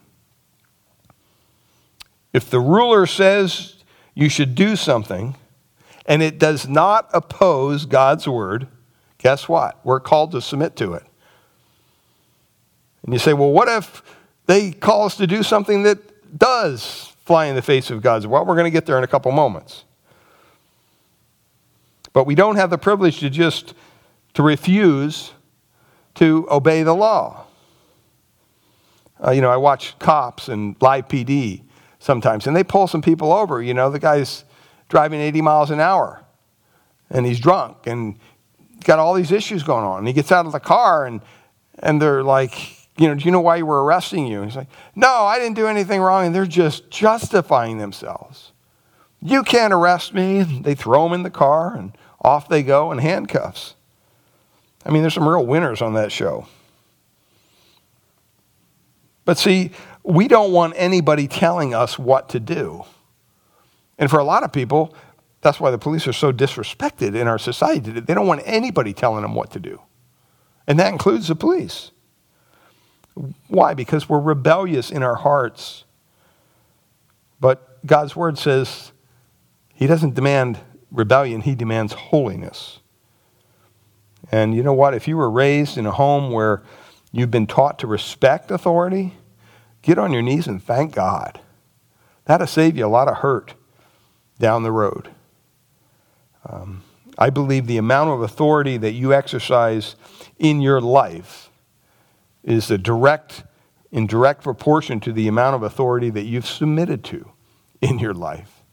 [2.32, 3.76] If the ruler says
[4.16, 5.36] you should do something
[6.06, 8.68] and it does not oppose God's word,
[9.18, 9.80] guess what?
[9.86, 11.04] We're called to submit to it.
[13.04, 14.02] And you say, well, what if
[14.46, 18.46] they call us to do something that does fly in the face of God's Well,
[18.46, 19.86] we're going to get there in a couple moments.
[22.12, 23.74] But we don't have the privilege to just
[24.36, 25.32] to refuse
[26.16, 27.48] to obey the law.
[29.26, 31.64] Uh, you know, I watch cops and live PD
[32.00, 33.62] sometimes, and they pull some people over.
[33.62, 34.44] You know, the guy's
[34.90, 36.24] driving 80 miles an hour,
[37.10, 38.20] and he's drunk, and
[38.84, 40.00] got all these issues going on.
[40.00, 41.22] And he gets out of the car, and
[41.80, 44.42] and they're like, you know, do you know why we're arresting you?
[44.42, 46.26] And he's like, no, I didn't do anything wrong.
[46.26, 48.52] And they're just justifying themselves.
[49.22, 50.40] You can't arrest me.
[50.40, 53.76] And they throw him in the car and off they go in handcuffs.
[54.86, 56.48] I mean, there's some real winners on that show.
[59.26, 59.72] But see,
[60.04, 62.84] we don't want anybody telling us what to do.
[63.98, 64.94] And for a lot of people,
[65.42, 67.92] that's why the police are so disrespected in our society.
[67.92, 69.82] They don't want anybody telling them what to do.
[70.68, 71.92] And that includes the police.
[73.48, 73.74] Why?
[73.74, 75.84] Because we're rebellious in our hearts.
[77.40, 78.92] But God's word says
[79.74, 80.60] He doesn't demand
[80.92, 82.80] rebellion, He demands holiness.
[84.32, 84.94] And you know what?
[84.94, 86.64] If you were raised in a home where
[87.12, 89.16] you've been taught to respect authority,
[89.82, 91.40] get on your knees and thank God.
[92.26, 93.54] That'll save you a lot of hurt
[94.40, 95.10] down the road.
[96.50, 96.84] Um,
[97.18, 99.96] I believe the amount of authority that you exercise
[100.40, 101.50] in your life
[102.44, 103.44] is a direct,
[103.92, 107.32] in direct proportion to the amount of authority that you've submitted to
[107.82, 108.64] in your life.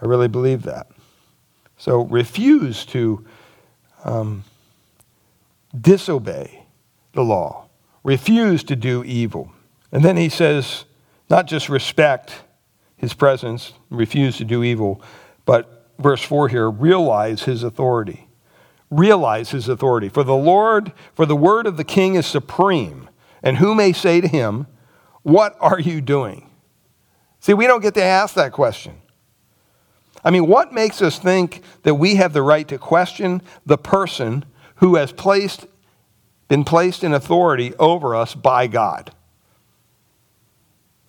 [0.00, 0.88] I really believe that.
[1.78, 3.24] So refuse to
[4.04, 4.44] um,
[5.78, 6.64] disobey
[7.12, 7.68] the law,
[8.04, 9.52] refuse to do evil.
[9.92, 10.84] And then he says,
[11.28, 12.32] not just respect
[12.96, 15.02] his presence, refuse to do evil,
[15.44, 18.25] but verse 4 here, realize his authority
[18.90, 20.08] realize his authority.
[20.08, 23.08] For the Lord, for the word of the king is supreme.
[23.42, 24.66] And who may say to him,
[25.22, 26.50] What are you doing?
[27.40, 28.94] See, we don't get to ask that question.
[30.24, 34.44] I mean, what makes us think that we have the right to question the person
[34.76, 35.66] who has placed,
[36.48, 39.12] been placed in authority over us by God?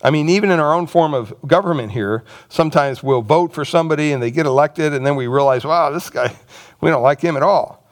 [0.01, 4.11] I mean, even in our own form of government here, sometimes we'll vote for somebody
[4.11, 6.35] and they get elected, and then we realize, wow, this guy,
[6.81, 7.83] we don't like him at all.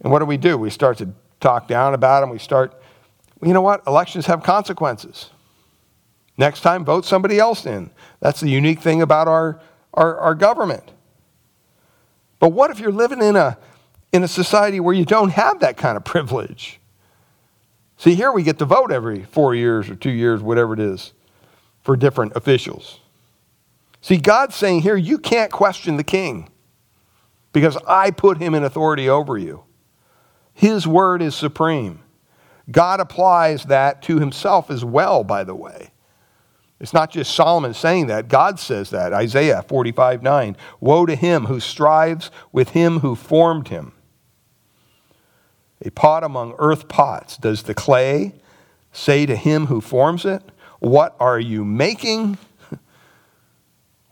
[0.00, 0.56] And what do we do?
[0.56, 1.10] We start to
[1.40, 2.30] talk down about him.
[2.30, 2.80] We start,
[3.42, 3.82] you know what?
[3.86, 5.30] Elections have consequences.
[6.38, 7.90] Next time, vote somebody else in.
[8.20, 9.60] That's the unique thing about our,
[9.94, 10.90] our, our government.
[12.38, 13.58] But what if you're living in a,
[14.12, 16.80] in a society where you don't have that kind of privilege?
[17.98, 21.12] See, here we get to vote every four years or two years, whatever it is
[21.86, 22.98] for different officials.
[24.00, 26.50] See, God's saying here, you can't question the king
[27.52, 29.62] because I put him in authority over you.
[30.52, 32.00] His word is supreme.
[32.68, 35.92] God applies that to himself as well, by the way.
[36.80, 38.26] It's not just Solomon saying that.
[38.26, 39.12] God says that.
[39.12, 40.56] Isaiah 45 9.
[40.80, 43.92] Woe to him who strives with him who formed him.
[45.82, 47.36] A pot among earth pots.
[47.36, 48.34] Does the clay
[48.90, 50.42] say to him who forms it,
[50.78, 52.38] what are you making?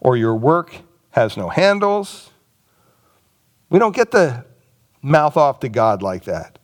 [0.05, 0.77] or your work
[1.11, 2.31] has no handles.
[3.71, 4.45] We don't get the
[5.03, 6.59] mouth off to God like that.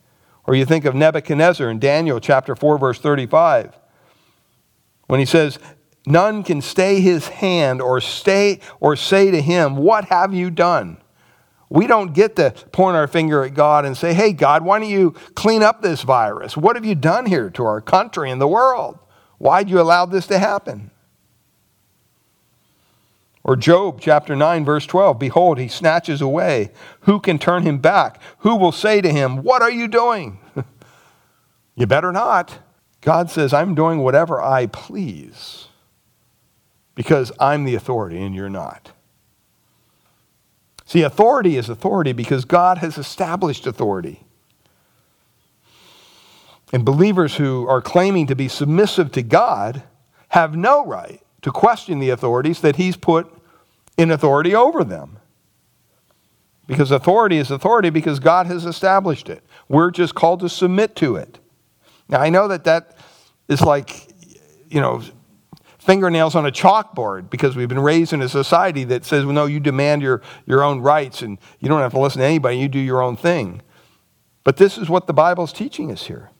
[0.45, 3.77] Or you think of Nebuchadnezzar in Daniel chapter 4, verse 35,
[5.07, 5.59] when he says,
[6.05, 10.97] none can stay his hand or stay or say to him, What have you done?
[11.69, 14.89] We don't get to point our finger at God and say, Hey, God, why don't
[14.89, 16.57] you clean up this virus?
[16.57, 18.99] What have you done here to our country and the world?
[19.41, 20.91] Why'd you allow this to happen?
[23.43, 26.69] Or Job chapter 9, verse 12 Behold, he snatches away.
[27.01, 28.21] Who can turn him back?
[28.39, 30.37] Who will say to him, What are you doing?
[31.75, 32.59] you better not.
[33.01, 35.69] God says, I'm doing whatever I please
[36.93, 38.91] because I'm the authority and you're not.
[40.85, 44.23] See, authority is authority because God has established authority.
[46.71, 49.83] And believers who are claiming to be submissive to God
[50.29, 53.31] have no right to question the authorities that He's put
[53.97, 55.17] in authority over them.
[56.67, 59.43] Because authority is authority because God has established it.
[59.67, 61.39] We're just called to submit to it.
[62.07, 62.95] Now, I know that that
[63.49, 64.07] is like,
[64.69, 65.01] you know,
[65.79, 69.45] fingernails on a chalkboard because we've been raised in a society that says, well, no,
[69.45, 72.67] you demand your, your own rights and you don't have to listen to anybody, you
[72.67, 73.61] do your own thing.
[74.43, 76.30] But this is what the Bible's teaching us here.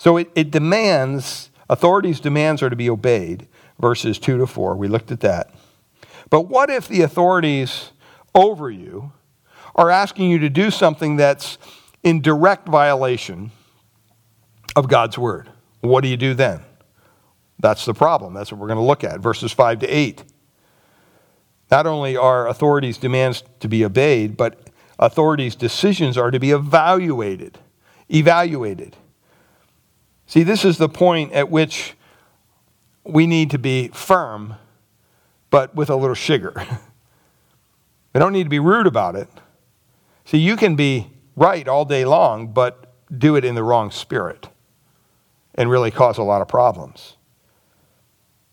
[0.00, 3.46] So it, it demands, authorities' demands are to be obeyed,
[3.78, 4.74] verses 2 to 4.
[4.76, 5.54] We looked at that.
[6.30, 7.90] But what if the authorities
[8.34, 9.12] over you
[9.74, 11.58] are asking you to do something that's
[12.02, 13.50] in direct violation
[14.74, 15.50] of God's word?
[15.82, 16.62] What do you do then?
[17.58, 18.32] That's the problem.
[18.32, 20.24] That's what we're going to look at, verses 5 to 8.
[21.70, 27.58] Not only are authorities' demands to be obeyed, but authorities' decisions are to be evaluated.
[28.08, 28.96] Evaluated.
[30.30, 31.94] See, this is the point at which
[33.02, 34.54] we need to be firm,
[35.50, 36.52] but with a little sugar.
[38.14, 39.26] we don't need to be rude about it.
[40.24, 44.48] See, you can be right all day long, but do it in the wrong spirit
[45.56, 47.16] and really cause a lot of problems.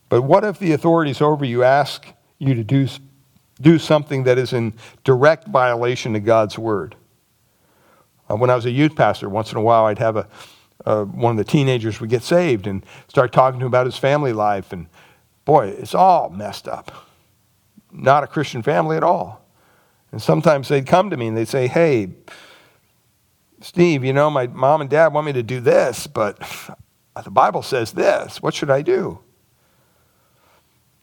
[0.09, 2.07] But what if the authorities over you ask
[2.39, 2.88] you to do,
[3.61, 4.73] do something that is in
[5.03, 6.95] direct violation of God's word?
[8.28, 10.28] Uh, when I was a youth pastor, once in a while I'd have a,
[10.88, 13.97] uh, one of the teenagers would get saved and start talking to him about his
[13.97, 14.71] family life.
[14.71, 14.88] And
[15.43, 17.09] boy, it's all messed up.
[17.91, 19.45] Not a Christian family at all.
[20.13, 22.11] And sometimes they'd come to me and they'd say, Hey,
[23.59, 26.39] Steve, you know, my mom and dad want me to do this, but
[27.21, 28.41] the Bible says this.
[28.41, 29.19] What should I do?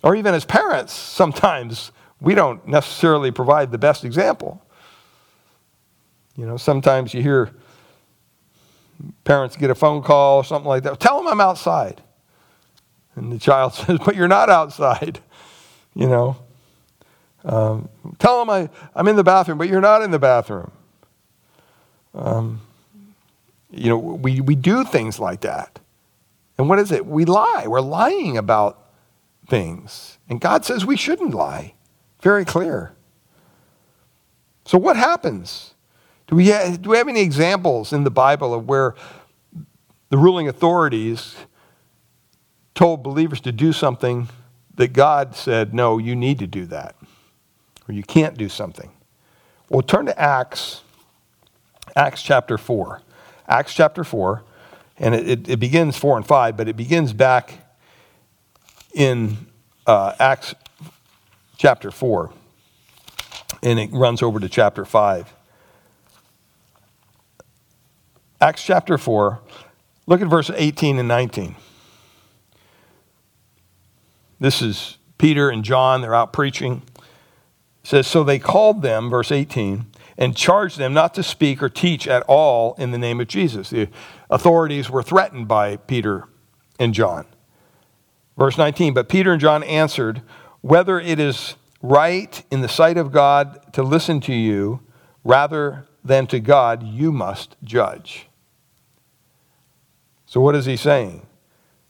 [0.03, 4.65] Or even as parents, sometimes we don't necessarily provide the best example.
[6.37, 7.51] You know, sometimes you hear
[9.25, 11.01] parents get a phone call or something like that.
[11.01, 12.03] Tell them I'm outside.
[13.17, 15.21] And the child says, But you're not outside.
[15.97, 16.37] You know,
[17.45, 17.89] um,
[18.19, 20.73] tell them I, I'm in the bathroom, but you're not in the bathroom.
[22.15, 22.61] Um,
[23.71, 25.79] you know, we, we do things like that.
[26.59, 27.07] And what is it?
[27.07, 27.67] We lie.
[27.67, 28.89] We're lying about
[29.49, 30.19] things.
[30.29, 31.75] And God says we shouldn't lie.
[32.23, 32.95] Very clear.
[34.65, 35.74] So, what happens?
[36.27, 38.95] Do we, have, do we have any examples in the Bible of where
[40.09, 41.37] the ruling authorities
[42.75, 44.29] told believers to do something
[44.75, 46.97] that God said, no, you need to do that,
[47.89, 48.91] or you can't do something?
[49.69, 50.83] Well, turn to Acts,
[51.95, 53.03] Acts chapter 4.
[53.47, 54.43] Acts chapter 4,
[54.99, 57.53] and it, it, begins 4 and 5, but it begins back
[58.95, 59.37] in
[59.87, 60.55] uh, Acts
[61.59, 62.33] chapter 4,
[63.63, 65.34] and it runs over to chapter 5.
[68.45, 69.41] Acts chapter 4,
[70.07, 71.57] look at verse 18 and 19.
[74.39, 76.83] This is Peter and John, they're out preaching.
[76.99, 77.05] It
[77.85, 79.87] says, So they called them, verse 18,
[80.19, 83.71] and charged them not to speak or teach at all in the name of Jesus.
[83.71, 83.89] The
[84.29, 86.29] authorities were threatened by Peter
[86.79, 87.25] and John.
[88.37, 90.21] Verse 19, but Peter and John answered,
[90.61, 94.81] Whether it is right in the sight of God to listen to you
[95.25, 98.29] rather than to God, you must judge.
[100.35, 101.25] So, what is he saying?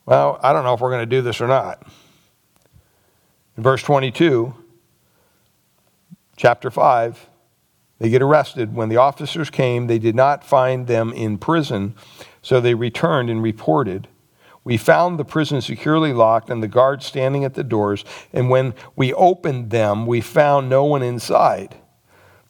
[0.05, 1.83] Well, I don't know if we're going to do this or not.
[3.57, 4.55] In verse 22,
[6.37, 7.27] chapter 5,
[8.01, 8.75] they get arrested.
[8.75, 11.95] When the officers came, they did not find them in prison,
[12.43, 14.09] so they returned and reported.
[14.63, 18.75] We found the prison securely locked and the guards standing at the doors, and when
[18.95, 21.77] we opened them, we found no one inside.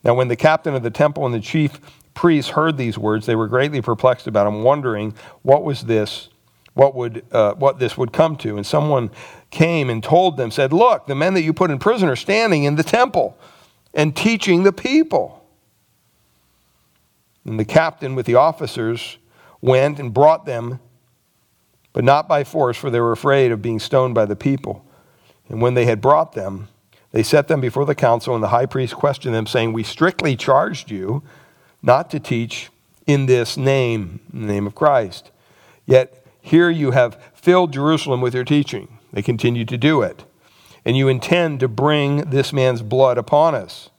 [0.03, 1.79] Now, when the captain of the temple and the chief
[2.15, 6.29] priests heard these words, they were greatly perplexed about them, wondering what was this,
[6.75, 8.57] what would uh, what this would come to.
[8.57, 9.11] And someone
[9.51, 12.65] came and told them, said, "Look, the men that you put in prison are standing
[12.65, 13.39] in the temple
[13.93, 15.45] and teaching the people."
[17.45, 19.19] And the captain with the officers
[19.61, 20.81] went and brought them
[21.95, 24.85] but not by force, for they were afraid of being stoned by the people.
[25.49, 26.69] And when they had brought them,
[27.13, 30.37] they set them before the council, and the high priest questioned them, saying, We strictly
[30.37, 31.23] charged you
[31.85, 32.71] not to teach
[33.07, 35.31] in this name, in the name of Christ.
[35.85, 38.99] Yet here you have filled Jerusalem with your teaching.
[39.13, 40.25] They continue to do it.
[40.85, 43.91] And you intend to bring this man's blood upon us.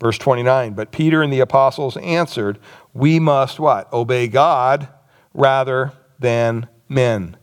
[0.00, 2.58] Verse 29 But Peter and the apostles answered,
[2.94, 3.92] We must what?
[3.92, 4.88] Obey God
[5.34, 7.36] rather than men.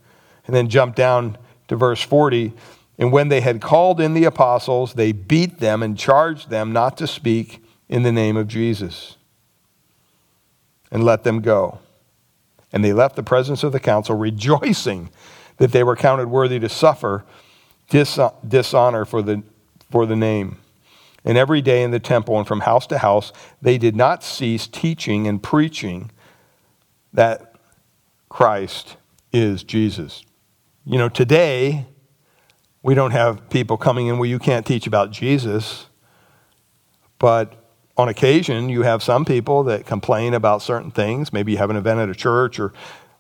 [0.46, 1.38] And then jump down
[1.68, 2.54] to verse 40.
[2.98, 6.98] And when they had called in the apostles, they beat them and charged them not
[6.98, 9.18] to speak in the name of Jesus.
[10.94, 11.80] And let them go.
[12.72, 15.10] And they left the presence of the council, rejoicing
[15.58, 17.26] that they were counted worthy to suffer
[17.90, 19.44] dishonor for the,
[19.92, 20.58] for the name.
[21.26, 24.68] And every day in the temple and from house to house, they did not cease
[24.68, 26.12] teaching and preaching
[27.12, 27.56] that
[28.30, 28.98] Christ
[29.32, 30.24] is Jesus.
[30.86, 31.86] You know, today,
[32.82, 35.88] we don't have people coming in where you can't teach about Jesus,
[37.20, 37.63] but
[37.98, 41.32] on occasion, you have some people that complain about certain things.
[41.32, 42.74] Maybe you have an event at a church, or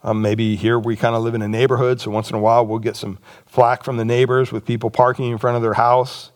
[0.03, 2.65] um, maybe here we kind of live in a neighborhood, so once in a while
[2.65, 6.31] we'll get some flack from the neighbors with people parking in front of their house.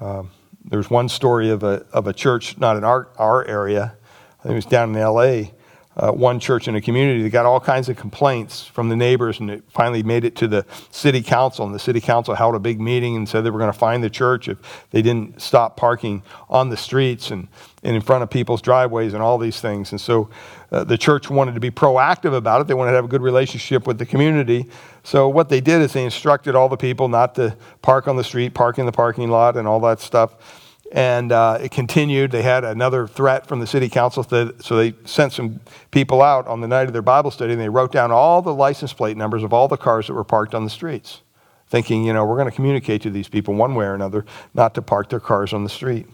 [0.00, 0.30] Um,
[0.64, 3.94] there's one story of a, of a church, not in our, our area,
[4.38, 5.50] I think it was down in LA,
[5.96, 9.40] uh, one church in a community that got all kinds of complaints from the neighbors,
[9.40, 11.66] and it finally made it to the city council.
[11.66, 14.00] And the city council held a big meeting and said they were going to fine
[14.00, 14.58] the church if
[14.90, 17.46] they didn't stop parking on the streets and,
[17.82, 19.90] and in front of people's driveways and all these things.
[19.92, 20.30] And so
[20.70, 22.66] uh, the church wanted to be proactive about it.
[22.68, 24.70] They wanted to have a good relationship with the community.
[25.02, 28.24] So what they did is they instructed all the people not to park on the
[28.24, 30.61] street, park in the parking lot, and all that stuff
[30.92, 32.30] and uh, it continued.
[32.30, 36.60] They had another threat from the city council, so they sent some people out on
[36.60, 39.42] the night of their Bible study, and they wrote down all the license plate numbers
[39.42, 41.22] of all the cars that were parked on the streets,
[41.66, 44.74] thinking, you know, we're going to communicate to these people one way or another not
[44.74, 46.06] to park their cars on the street.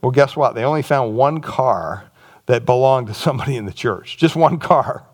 [0.00, 0.54] Well, guess what?
[0.54, 2.10] They only found one car
[2.46, 5.04] that belonged to somebody in the church, just one car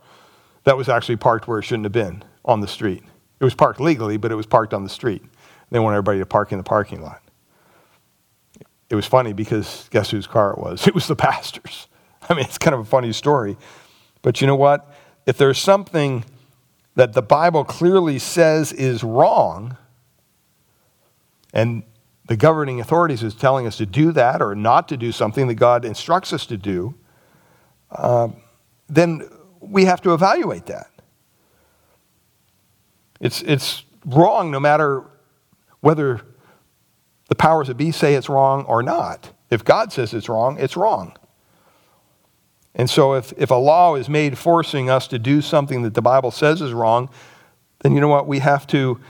[0.62, 3.02] that was actually parked where it shouldn't have been on the street.
[3.40, 5.24] It was parked legally, but it was parked on the street.
[5.70, 7.22] They want everybody to park in the parking lot
[8.90, 10.86] it was funny because guess whose car it was?
[10.90, 11.86] It was the pastor's.
[12.28, 13.56] I mean, it's kind of a funny story.
[14.20, 14.92] But you know what?
[15.26, 16.24] If there's something
[16.96, 19.76] that the Bible clearly says is wrong,
[21.52, 21.84] and
[22.26, 25.54] the governing authorities is telling us to do that or not to do something that
[25.54, 26.94] God instructs us to do,
[27.90, 28.28] uh,
[28.88, 29.28] then
[29.60, 30.88] we have to evaluate that.
[33.20, 35.04] It's, it's wrong no matter
[35.80, 36.20] whether
[37.30, 39.32] the powers that be say it's wrong or not.
[39.50, 41.16] If God says it's wrong, it's wrong.
[42.74, 46.02] And so if, if a law is made forcing us to do something that the
[46.02, 47.08] Bible says is wrong,
[47.80, 48.26] then you know what?
[48.26, 49.00] We have to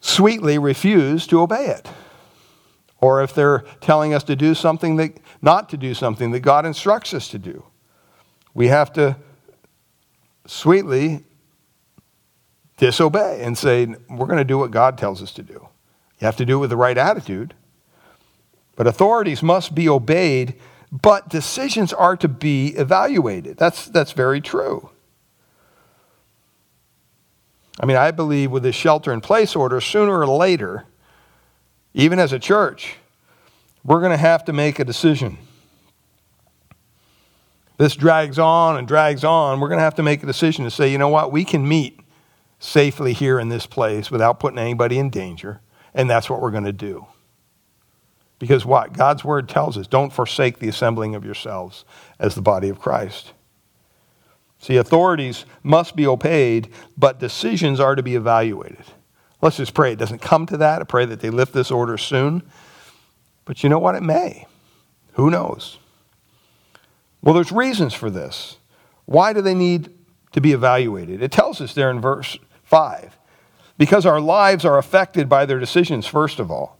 [0.00, 1.88] sweetly refuse to obey it.
[3.00, 6.64] Or if they're telling us to do something that, not to do something that God
[6.64, 7.64] instructs us to do,
[8.54, 9.16] we have to
[10.46, 11.24] sweetly
[12.76, 15.68] disobey and say, we're going to do what God tells us to do.
[16.18, 17.54] You have to do it with the right attitude.
[18.74, 20.54] But authorities must be obeyed,
[20.92, 23.56] but decisions are to be evaluated.
[23.56, 24.90] That's, that's very true.
[27.80, 30.84] I mean, I believe with this shelter in place order, sooner or later,
[31.92, 32.96] even as a church,
[33.84, 35.38] we're going to have to make a decision.
[37.78, 39.60] This drags on and drags on.
[39.60, 41.68] We're going to have to make a decision to say, you know what, we can
[41.68, 42.00] meet
[42.58, 45.60] safely here in this place without putting anybody in danger.
[45.96, 47.06] And that's what we're going to do.
[48.38, 48.92] Because what?
[48.92, 51.84] God's word tells us don't forsake the assembling of yourselves
[52.20, 53.32] as the body of Christ.
[54.58, 58.84] See, authorities must be obeyed, but decisions are to be evaluated.
[59.40, 60.80] Let's just pray it doesn't come to that.
[60.80, 62.42] I pray that they lift this order soon.
[63.44, 63.94] But you know what?
[63.94, 64.46] It may.
[65.12, 65.78] Who knows?
[67.22, 68.58] Well, there's reasons for this.
[69.06, 69.94] Why do they need
[70.32, 71.22] to be evaluated?
[71.22, 73.16] It tells us there in verse 5
[73.78, 76.78] because our lives are affected by their decisions, first of all.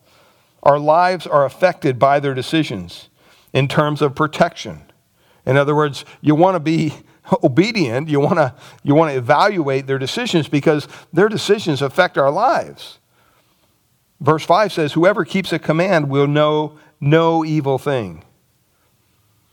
[0.62, 3.08] Our lives are affected by their decisions
[3.52, 4.82] in terms of protection.
[5.44, 6.94] In other words, you want to be
[7.42, 12.30] obedient, you want to, you want to evaluate their decisions because their decisions affect our
[12.30, 12.98] lives.
[14.20, 18.24] Verse 5 says, Whoever keeps a command will know no evil thing.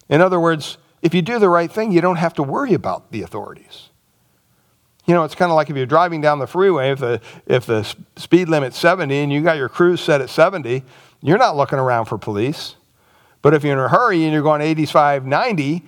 [0.09, 3.11] In other words, if you do the right thing, you don't have to worry about
[3.11, 3.89] the authorities.
[5.06, 7.66] You know, it's kind of like if you're driving down the freeway, if the, if
[7.66, 7.84] the
[8.16, 10.84] speed limit's 70 and you got your cruise set at 70,
[11.22, 12.76] you're not looking around for police.
[13.41, 15.84] But if you're in a hurry and you're going 85, 90,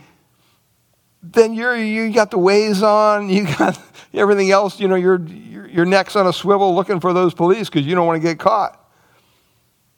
[1.23, 3.79] then you're, you got the Waze on, you got
[4.13, 7.69] everything else, you know, your, your, your neck's on a swivel looking for those police
[7.69, 8.81] because you don't want to get caught.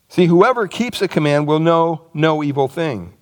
[0.09, 3.16] See, whoever keeps a command will know no evil thing.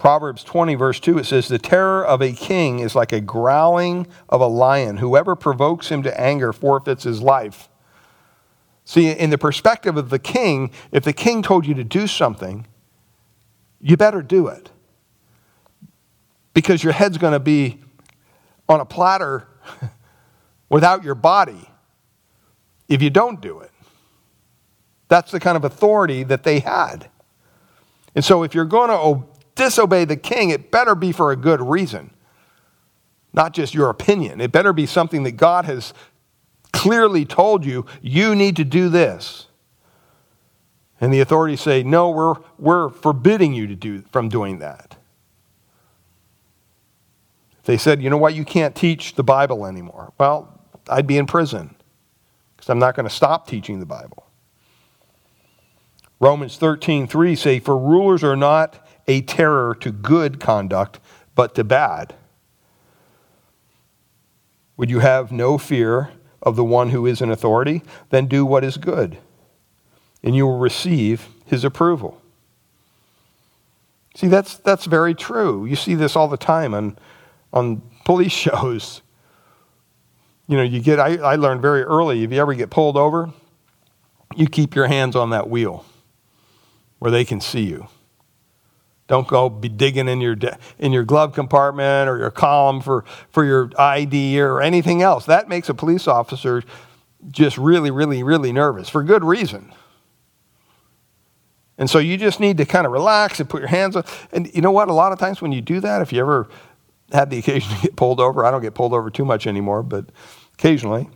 [0.00, 4.06] Proverbs 20, verse 2, it says, The terror of a king is like a growling
[4.30, 4.96] of a lion.
[4.96, 7.68] Whoever provokes him to anger forfeits his life.
[8.86, 12.66] See, in the perspective of the king, if the king told you to do something,
[13.78, 14.70] you better do it.
[16.54, 17.78] Because your head's going to be
[18.70, 19.48] on a platter
[20.70, 21.68] without your body
[22.88, 23.70] if you don't do it.
[25.08, 27.10] That's the kind of authority that they had.
[28.14, 29.29] And so if you're going to
[29.60, 32.10] disobey the king, it better be for a good reason,
[33.34, 34.40] not just your opinion.
[34.40, 35.92] It better be something that God has
[36.72, 39.48] clearly told you, you need to do this.
[40.98, 44.96] And the authorities say, no, we're, we're forbidding you to do, from doing that.
[47.64, 50.14] they said, you know what, you can't teach the Bible anymore.
[50.16, 50.58] Well,
[50.88, 51.74] I'd be in prison
[52.56, 54.26] because I'm not going to stop teaching the Bible.
[56.18, 61.00] Romans 13, 3 say, For rulers are not a terror to good conduct,
[61.34, 62.14] but to bad.
[64.76, 66.10] Would you have no fear
[66.42, 67.82] of the one who is in authority?
[68.10, 69.18] Then do what is good,
[70.22, 72.20] and you will receive his approval.
[74.14, 75.64] See, that's, that's very true.
[75.64, 76.98] You see this all the time on,
[77.52, 79.02] on police shows.
[80.46, 83.32] You know, you get, I, I learned very early, if you ever get pulled over,
[84.36, 85.84] you keep your hands on that wheel
[86.98, 87.88] where they can see you.
[89.10, 90.36] Don't go be digging in your,
[90.78, 95.26] in your glove compartment or your column for, for your ID or anything else.
[95.26, 96.62] That makes a police officer
[97.28, 99.72] just really, really, really nervous for good reason.
[101.76, 104.04] And so you just need to kind of relax and put your hands on.
[104.30, 104.86] And you know what?
[104.88, 106.48] A lot of times when you do that, if you ever
[107.10, 109.82] had the occasion to get pulled over, I don't get pulled over too much anymore,
[109.82, 110.04] but
[110.54, 111.10] occasionally,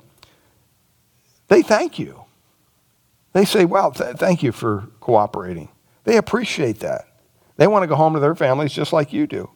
[1.46, 2.24] they thank you.
[3.34, 5.68] They say, wow, th- thank you for cooperating.
[6.02, 7.13] They appreciate that.
[7.56, 9.50] They want to go home to their families just like you do.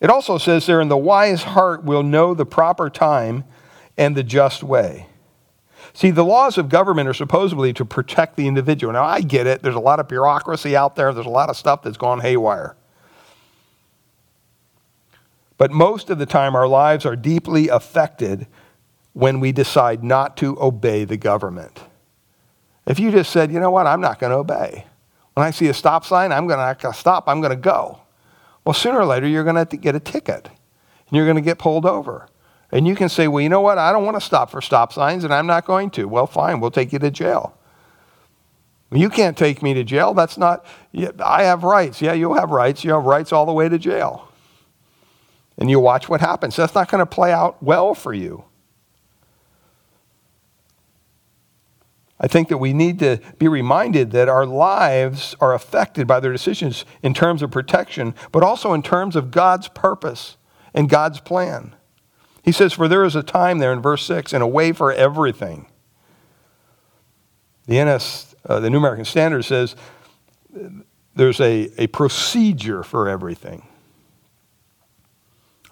[0.00, 3.44] It also says there, and the wise heart will know the proper time
[3.96, 5.06] and the just way.
[5.94, 8.92] See, the laws of government are supposedly to protect the individual.
[8.92, 9.62] Now, I get it.
[9.62, 12.76] There's a lot of bureaucracy out there, there's a lot of stuff that's gone haywire.
[15.58, 18.46] But most of the time, our lives are deeply affected
[19.14, 21.80] when we decide not to obey the government.
[22.86, 24.84] If you just said, you know what, I'm not going to obey,
[25.36, 27.24] when I see a stop sign, I'm going to stop.
[27.28, 28.00] I'm going to go.
[28.64, 31.58] Well, sooner or later, you're going to get a ticket and you're going to get
[31.58, 32.26] pulled over.
[32.72, 33.76] And you can say, well, you know what?
[33.76, 36.08] I don't want to stop for stop signs and I'm not going to.
[36.08, 37.54] Well, fine, we'll take you to jail.
[38.90, 40.14] You can't take me to jail.
[40.14, 40.64] That's not,
[41.22, 42.00] I have rights.
[42.00, 42.82] Yeah, you'll have rights.
[42.82, 44.32] You have rights all the way to jail.
[45.58, 46.56] And you watch what happens.
[46.56, 48.44] That's not going to play out well for you.
[52.18, 56.32] I think that we need to be reminded that our lives are affected by their
[56.32, 60.36] decisions in terms of protection, but also in terms of God's purpose
[60.72, 61.74] and God's plan.
[62.42, 64.92] He says, For there is a time there in verse 6 and a way for
[64.92, 65.66] everything.
[67.66, 69.76] The NS, uh, the New American Standard says,
[71.14, 73.66] there's a, a procedure for everything.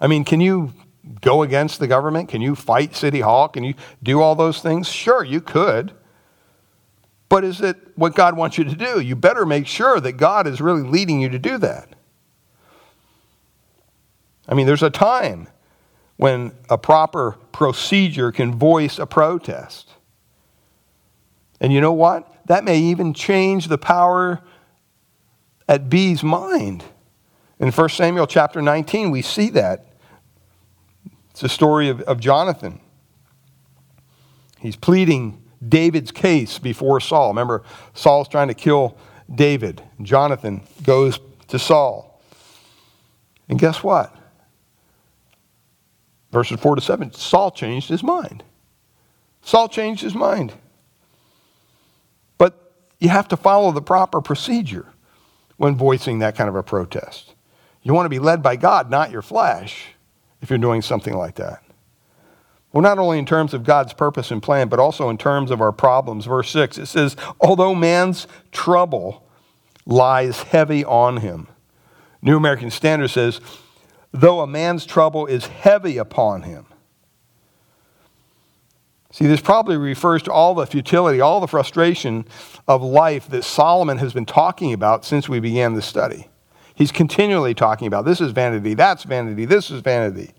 [0.01, 0.73] I mean, can you
[1.21, 2.29] go against the government?
[2.29, 3.47] Can you fight City Hall?
[3.47, 4.89] Can you do all those things?
[4.89, 5.93] Sure, you could.
[7.35, 9.01] But is it what God wants you to do?
[9.01, 11.89] You better make sure that God is really leading you to do that.
[14.47, 15.49] I mean, there's a time
[16.15, 19.89] when a proper procedure can voice a protest.
[21.59, 22.47] And you know what?
[22.47, 24.41] That may even change the power
[25.67, 26.85] at B's mind.
[27.59, 29.87] In 1 Samuel chapter 19, we see that.
[31.31, 32.79] It's the story of, of Jonathan.
[34.57, 37.29] He's pleading David's case before Saul.
[37.29, 38.97] Remember, Saul's trying to kill
[39.33, 39.81] David.
[40.01, 42.21] Jonathan goes to Saul.
[43.49, 44.15] And guess what?
[46.31, 48.43] Verses 4 to 7 Saul changed his mind.
[49.41, 50.53] Saul changed his mind.
[52.37, 54.87] But you have to follow the proper procedure
[55.57, 57.33] when voicing that kind of a protest.
[57.83, 59.89] You want to be led by God, not your flesh,
[60.41, 61.64] if you're doing something like that.
[62.75, 65.61] Well, not only in terms of God's purpose and plan, but also in terms of
[65.61, 66.25] our problems.
[66.25, 69.25] Verse 6, it says, Although man's trouble
[69.85, 71.47] lies heavy on him.
[72.21, 73.39] New American Standard says,
[74.11, 76.65] Though a man's trouble is heavy upon him.
[79.13, 82.25] See, this probably refers to all the futility, all the frustration
[82.67, 86.27] of life that Solomon has been talking about since we began the study.
[86.73, 90.33] He's continually talking about this is vanity, that's vanity, this is vanity.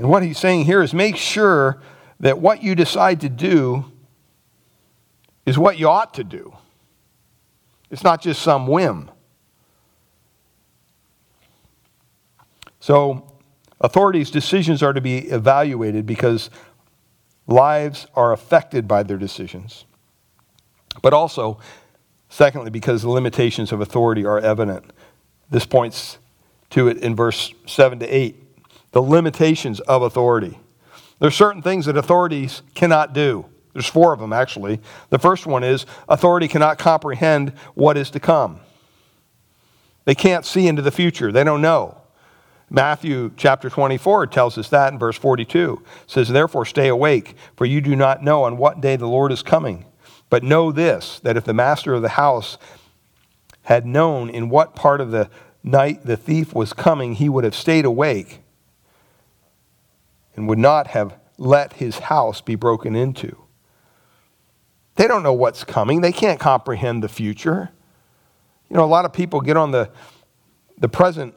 [0.00, 1.78] And what he's saying here is make sure
[2.20, 3.84] that what you decide to do
[5.44, 6.56] is what you ought to do.
[7.90, 9.10] It's not just some whim.
[12.80, 13.30] So,
[13.78, 16.48] authorities' decisions are to be evaluated because
[17.46, 19.84] lives are affected by their decisions.
[21.02, 21.58] But also,
[22.30, 24.94] secondly, because the limitations of authority are evident.
[25.50, 26.16] This points
[26.70, 28.39] to it in verse 7 to 8.
[28.92, 30.58] The limitations of authority.
[31.18, 33.46] There are certain things that authorities cannot do.
[33.72, 34.80] There's four of them, actually.
[35.10, 38.60] The first one is authority cannot comprehend what is to come.
[40.06, 41.98] They can't see into the future, they don't know.
[42.72, 45.82] Matthew chapter 24 tells us that in verse 42.
[46.04, 49.32] It says, Therefore, stay awake, for you do not know on what day the Lord
[49.32, 49.86] is coming.
[50.28, 52.58] But know this, that if the master of the house
[53.62, 55.28] had known in what part of the
[55.64, 58.40] night the thief was coming, he would have stayed awake
[60.40, 63.36] and would not have let his house be broken into.
[64.96, 66.00] They don't know what's coming.
[66.00, 67.68] They can't comprehend the future.
[68.70, 69.90] You know, a lot of people get on the,
[70.78, 71.34] the present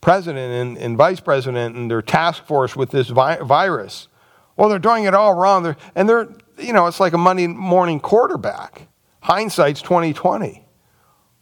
[0.00, 4.08] president and, and vice president and their task force with this vi- virus.
[4.56, 5.62] Well, they're doing it all wrong.
[5.62, 8.88] They're, and they're, you know, it's like a Monday morning quarterback.
[9.20, 10.64] Hindsight's 2020.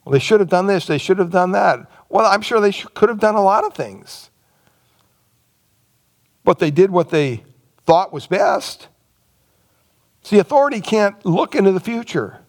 [0.04, 0.86] Well, they should have done this.
[0.86, 1.88] They should have done that.
[2.08, 4.30] Well, I'm sure they could have done a lot of things.
[6.44, 7.44] But they did what they
[7.86, 8.88] thought was best.
[10.22, 12.40] See, authority can't look into the future.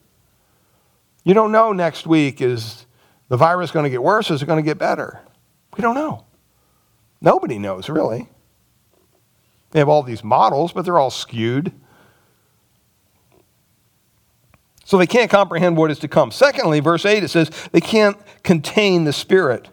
[1.23, 2.85] You don't know next week is
[3.29, 4.29] the virus going to get worse?
[4.29, 5.21] Is it going to get better?
[5.75, 6.25] We don't know.
[7.21, 8.29] Nobody knows, really.
[9.71, 11.71] They have all these models, but they're all skewed.
[14.85, 16.29] So they can't comprehend what is to come.
[16.29, 19.69] Secondly, verse 8, it says they can't contain the Spirit.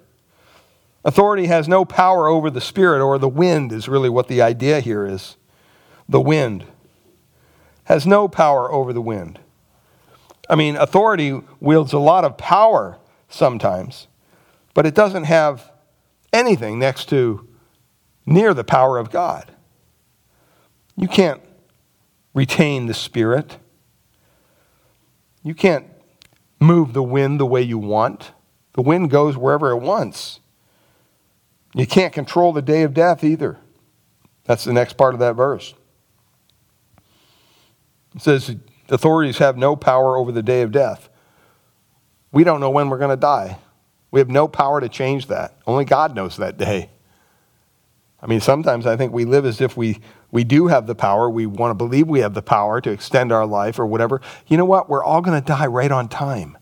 [1.04, 4.80] Authority has no power over the Spirit, or the wind is really what the idea
[4.80, 5.36] here is.
[6.08, 6.64] The wind
[7.84, 9.38] has no power over the wind.
[10.48, 12.98] I mean, authority wields a lot of power
[13.28, 14.08] sometimes,
[14.74, 15.70] but it doesn't have
[16.32, 17.48] anything next to
[18.26, 19.52] near the power of God.
[20.96, 21.40] You can't
[22.34, 23.56] retain the Spirit.
[25.42, 25.86] You can't
[26.60, 28.32] move the wind the way you want.
[28.74, 30.39] The wind goes wherever it wants.
[31.74, 33.58] You can't control the day of death either.
[34.44, 35.74] That's the next part of that verse.
[38.14, 38.56] It says,
[38.88, 41.08] authorities have no power over the day of death.
[42.32, 43.58] We don't know when we're going to die.
[44.10, 45.54] We have no power to change that.
[45.66, 46.90] Only God knows that day.
[48.22, 50.00] I mean, sometimes I think we live as if we,
[50.30, 51.30] we do have the power.
[51.30, 54.20] We want to believe we have the power to extend our life or whatever.
[54.48, 54.88] You know what?
[54.88, 56.58] We're all going to die right on time.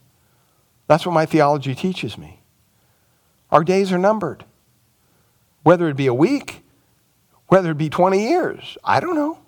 [0.86, 2.42] That's what my theology teaches me.
[3.50, 4.44] Our days are numbered.
[5.68, 6.62] Whether it be a week,
[7.48, 9.38] whether it be 20 years, I don't know.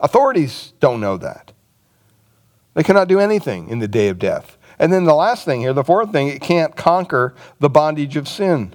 [0.00, 1.50] Authorities don't know that.
[2.74, 4.56] They cannot do anything in the day of death.
[4.78, 8.28] And then the last thing here, the fourth thing, it can't conquer the bondage of
[8.28, 8.74] sin.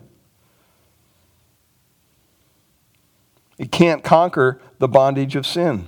[3.58, 5.88] It can't conquer the bondage of sin.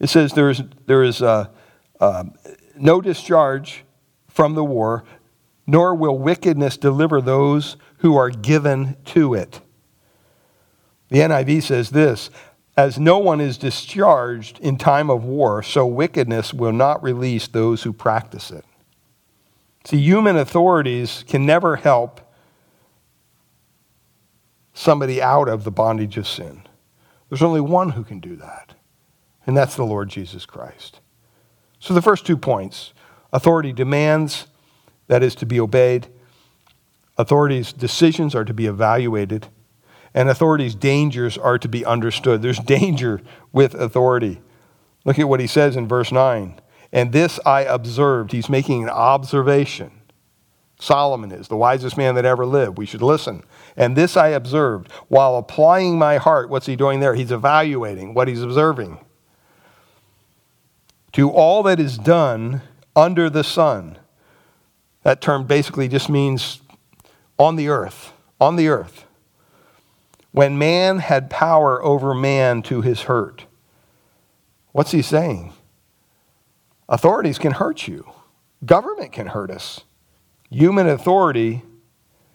[0.00, 1.48] It says there is, there is uh,
[2.00, 2.24] uh,
[2.78, 3.84] no discharge
[4.30, 5.04] from the war,
[5.66, 9.60] nor will wickedness deliver those who are given to it.
[11.08, 12.30] The NIV says this
[12.76, 17.82] as no one is discharged in time of war, so wickedness will not release those
[17.82, 18.64] who practice it.
[19.84, 22.20] See, human authorities can never help
[24.72, 26.62] somebody out of the bondage of sin.
[27.28, 28.74] There's only one who can do that,
[29.46, 31.00] and that's the Lord Jesus Christ.
[31.78, 32.94] So, the first two points
[33.32, 34.46] authority demands,
[35.12, 36.08] that is to be obeyed,
[37.18, 39.46] authorities' decisions are to be evaluated
[40.14, 42.40] and authorities' dangers are to be understood.
[42.40, 43.20] There's danger
[43.52, 44.40] with authority.
[45.04, 46.58] Look at what he says in verse 9.
[46.94, 48.32] And this I observed.
[48.32, 49.90] He's making an observation.
[50.80, 52.78] Solomon is the wisest man that ever lived.
[52.78, 53.42] We should listen.
[53.76, 56.48] And this I observed while applying my heart.
[56.48, 57.14] What's he doing there?
[57.14, 58.98] He's evaluating what he's observing.
[61.12, 62.62] To all that is done
[62.96, 63.98] under the sun.
[65.02, 66.60] That term basically just means
[67.38, 68.12] on the earth.
[68.40, 69.04] On the earth
[70.32, 73.44] when man had power over man to his hurt.
[74.72, 75.52] What's he saying?
[76.88, 78.10] Authorities can hurt you,
[78.64, 79.82] government can hurt us.
[80.50, 81.62] Human authority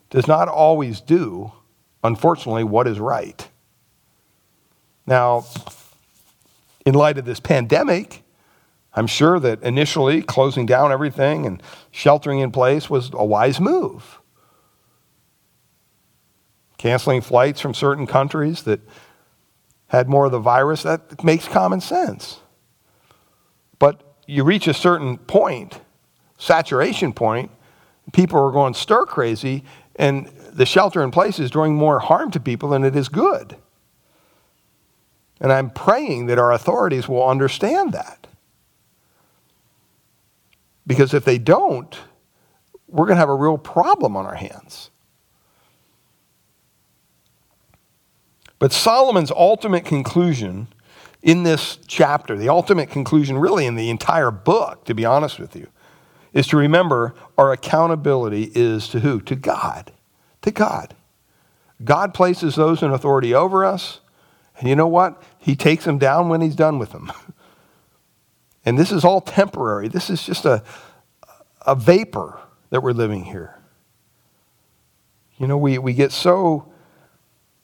[0.10, 1.52] does not always do,
[2.04, 3.48] unfortunately, what is right.
[5.06, 5.46] Now,
[6.86, 8.24] in light of this pandemic,
[8.98, 14.20] I'm sure that initially closing down everything and sheltering in place was a wise move.
[16.80, 18.80] Canceling flights from certain countries that
[19.90, 22.40] had more of the virus, that makes common sense.
[23.78, 25.80] But you reach a certain point,
[26.40, 27.52] saturation point,
[28.14, 29.64] people are going stir crazy,
[29.98, 33.58] and the shelter in place is doing more harm to people than it is good.
[35.40, 38.27] And I'm praying that our authorities will understand that.
[40.88, 41.96] Because if they don't,
[42.88, 44.90] we're going to have a real problem on our hands.
[48.58, 50.70] But Solomon's ultimate conclusion
[51.22, 55.56] in this chapter, the ultimate conclusion, really in the entire book, to be honest with
[55.56, 55.68] you,
[56.34, 59.20] is to remember our accountability is to who?
[59.22, 59.92] To God.
[60.44, 60.96] To God.
[61.84, 64.00] God places those in authority over us,
[64.60, 65.22] and you know what?
[65.38, 67.12] He takes them down when he's done with them.
[68.68, 69.88] and this is all temporary.
[69.88, 70.62] This is just a,
[71.66, 72.38] a vapor
[72.70, 73.58] that we're living here.
[75.38, 76.70] You know, we, we get so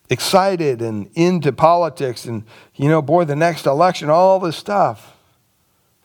[0.09, 2.45] excited and into politics and,
[2.75, 5.17] you know, boy, the next election, all this stuff.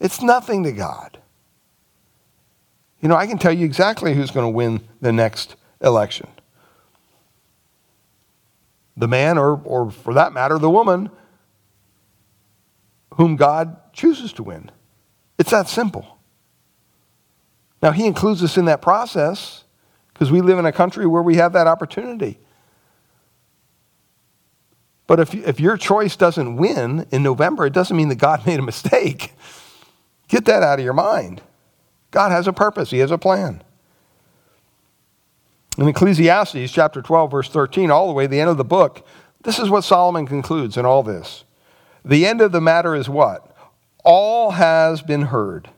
[0.01, 1.19] It's nothing to God.
[3.01, 6.27] You know, I can tell you exactly who's going to win the next election.
[8.97, 11.09] The man, or, or for that matter, the woman,
[13.15, 14.73] whom God chooses to win.
[15.39, 16.19] It's that simple.
[17.83, 19.65] Now, He includes us in that process
[20.13, 22.39] because we live in a country where we have that opportunity.
[25.07, 28.59] But if, if your choice doesn't win in November, it doesn't mean that God made
[28.59, 29.33] a mistake.
[30.29, 31.41] Get that out of your mind.
[32.11, 33.63] God has a purpose, He has a plan.
[35.79, 39.07] In Ecclesiastes chapter 12, verse 13, all the way to the end of the book,
[39.45, 41.45] this is what Solomon concludes in all this.
[42.05, 43.48] The end of the matter is what?
[44.11, 45.69] All has been heard.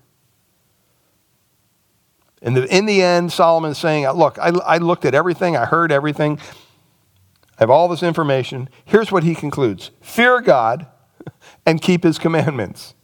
[2.40, 5.90] In the, in the end, Solomon's saying, Look, I, I looked at everything, I heard
[5.90, 8.68] everything, I have all this information.
[8.84, 10.86] Here's what he concludes Fear God
[11.66, 12.94] and keep his commandments.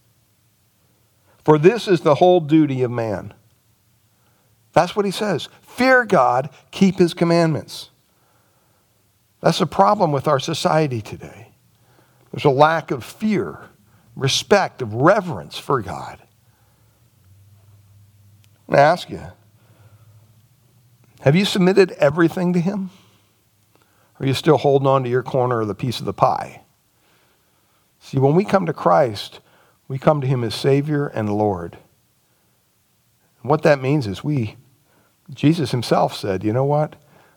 [1.45, 3.35] For this is the whole duty of man.
[4.75, 5.49] That's what he says.
[5.61, 7.91] Fear God, keep his commandments.
[9.41, 11.49] That's a problem with our society today.
[12.31, 13.71] There's a lack of fear,
[14.17, 16.19] respect, of reverence for God.
[18.71, 19.23] To ask you
[21.21, 22.91] have you submitted everything to him?
[24.19, 26.63] Or are you still holding on to your corner of the piece of the pie?
[28.01, 29.41] See, when we come to Christ,
[29.89, 31.79] we come to him as Savior and Lord.
[33.43, 34.57] And what that means is we,
[35.33, 36.97] Jesus himself said, you know what?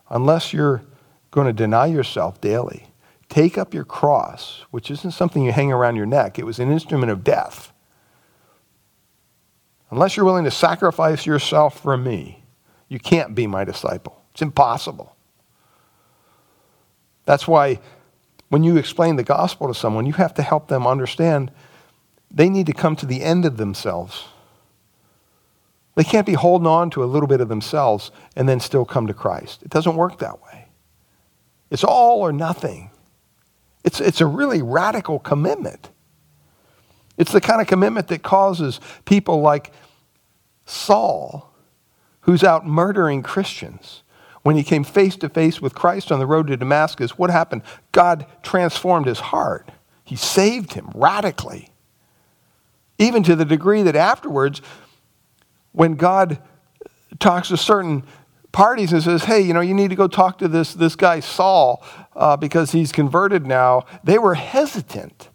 [0.10, 0.84] Unless you're
[1.32, 2.89] going to deny yourself daily,
[3.30, 6.72] take up your cross, which isn't something you hang around your neck, it was an
[6.72, 7.72] instrument of death.
[9.92, 12.44] Unless you're willing to sacrifice yourself for me,
[12.88, 14.24] you can't be my disciple.
[14.34, 15.16] It's impossible.
[17.26, 17.80] That's why
[18.50, 21.52] when you explain the gospel to someone, you have to help them understand
[22.32, 24.26] they need to come to the end of themselves.
[25.96, 29.08] They can't be holding on to a little bit of themselves and then still come
[29.08, 29.64] to Christ.
[29.64, 30.68] It doesn't work that way.
[31.70, 32.92] It's all or nothing.
[33.84, 35.90] It's, it's a really radical commitment.
[37.18, 39.74] It's the kind of commitment that causes people like
[40.66, 41.54] Saul,
[42.22, 44.04] who's out murdering Christians,
[44.42, 47.62] when he came face to face with Christ on the road to Damascus, what happened?
[47.92, 49.70] God transformed his heart.
[50.06, 51.72] He saved him radically.
[52.98, 54.62] Even to the degree that afterwards,
[55.72, 56.40] when God
[57.20, 58.04] talks to certain
[58.52, 61.20] parties and says, hey, you know, you need to go talk to this, this guy
[61.20, 61.84] Saul
[62.20, 65.30] uh, because he's converted now, they were hesitant.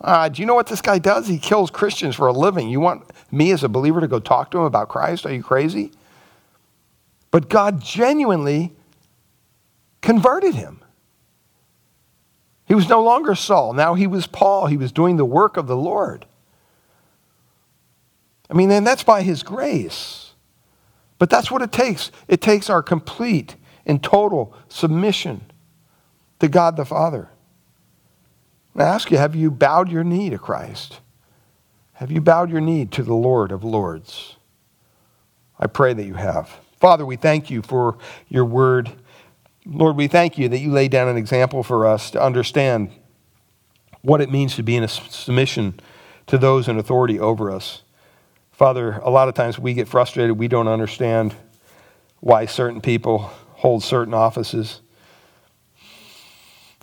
[0.00, 1.28] Uh, do you know what this guy does?
[1.28, 2.70] He kills Christians for a living.
[2.70, 5.26] You want me as a believer to go talk to him about Christ?
[5.26, 5.92] Are you crazy?
[7.30, 8.72] But God genuinely
[10.00, 10.80] converted him.
[12.66, 13.74] He was no longer Saul.
[13.74, 14.66] Now he was Paul.
[14.66, 16.24] He was doing the work of the Lord.
[18.48, 20.32] I mean, and that's by his grace.
[21.18, 22.10] But that's what it takes.
[22.26, 25.51] It takes our complete and total submission
[26.42, 27.28] to God the Father.
[28.74, 30.98] I ask you, have you bowed your knee to Christ?
[31.92, 34.34] Have you bowed your knee to the Lord of Lords?
[35.56, 36.50] I pray that you have.
[36.80, 37.96] Father, we thank you for
[38.28, 38.90] your word.
[39.64, 42.90] Lord, we thank you that you lay down an example for us to understand
[44.00, 45.78] what it means to be in a submission
[46.26, 47.82] to those in authority over us.
[48.50, 50.36] Father, a lot of times we get frustrated.
[50.36, 51.36] We don't understand
[52.18, 54.80] why certain people hold certain offices.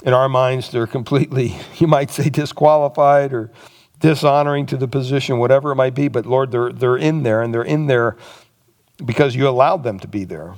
[0.04, 3.52] In our minds, they're completely, you might say, disqualified or
[4.00, 6.08] dishonoring to the position, whatever it might be.
[6.08, 8.16] But Lord, they're, they're in there, and they're in there
[9.04, 10.56] because you allowed them to be there.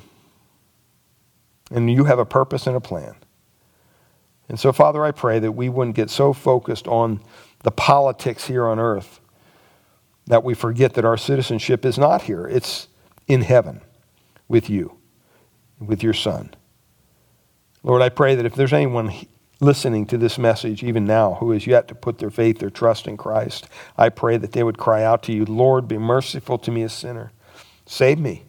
[1.71, 3.15] And you have a purpose and a plan.
[4.49, 7.21] And so, Father, I pray that we wouldn't get so focused on
[7.63, 9.21] the politics here on earth
[10.27, 12.87] that we forget that our citizenship is not here, it's
[13.27, 13.81] in heaven
[14.47, 14.97] with you,
[15.79, 16.53] with your Son.
[17.84, 19.13] Lord, I pray that if there's anyone
[19.59, 23.07] listening to this message, even now, who has yet to put their faith, their trust
[23.07, 23.67] in Christ,
[23.97, 26.89] I pray that they would cry out to you, Lord, be merciful to me, a
[26.89, 27.32] sinner.
[27.86, 28.43] Save me.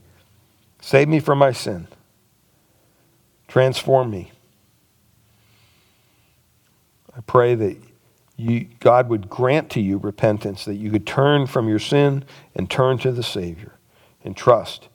[0.80, 1.86] Save me from my sin.
[3.48, 4.32] Transform me.
[7.14, 7.76] I pray that
[8.36, 12.24] you, God would grant to you repentance, that you could turn from your sin
[12.54, 13.72] and turn to the Savior
[14.24, 14.88] and trust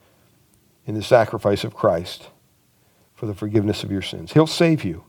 [0.85, 2.29] in the sacrifice of Christ
[3.17, 4.31] for the forgiveness of your sins.
[4.31, 5.03] He'll save you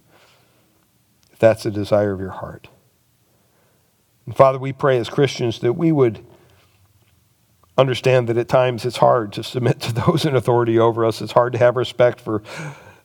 [1.31, 2.69] if that's the desire of your heart.
[4.27, 6.25] And Father, we pray as Christians that we would
[7.77, 11.21] understand that at times it's hard to submit to those in authority over us.
[11.21, 12.41] It's hard to have respect for,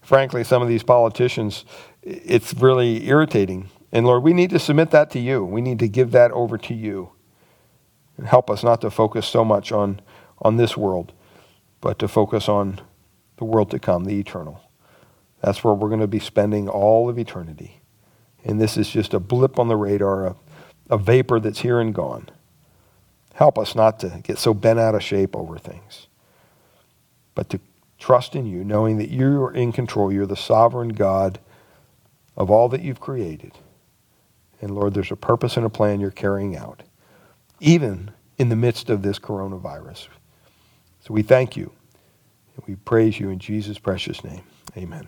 [0.01, 1.65] frankly, some of these politicians.
[2.01, 3.69] It's really irritating.
[3.91, 5.43] And Lord, we need to submit that to you.
[5.43, 7.11] We need to give that over to you.
[8.17, 9.99] And help us not to focus so much on,
[10.41, 11.11] on this world,
[11.81, 12.79] but to focus on
[13.37, 14.61] the world to come, the eternal.
[15.43, 17.81] That's where we're going to be spending all of eternity.
[18.45, 20.35] And this is just a blip on the radar, a,
[20.89, 22.29] a vapor that's here and gone.
[23.33, 26.07] Help us not to get so bent out of shape over things,
[27.35, 27.59] but to
[27.99, 30.13] trust in you, knowing that you are in control.
[30.13, 31.39] You're the sovereign God
[32.37, 33.51] of all that you've created.
[34.61, 36.83] And Lord, there's a purpose and a plan you're carrying out,
[37.59, 40.07] even in the midst of this coronavirus.
[41.01, 41.69] So we thank you
[42.55, 44.43] and we praise you in Jesus' precious name.
[44.77, 45.07] Amen.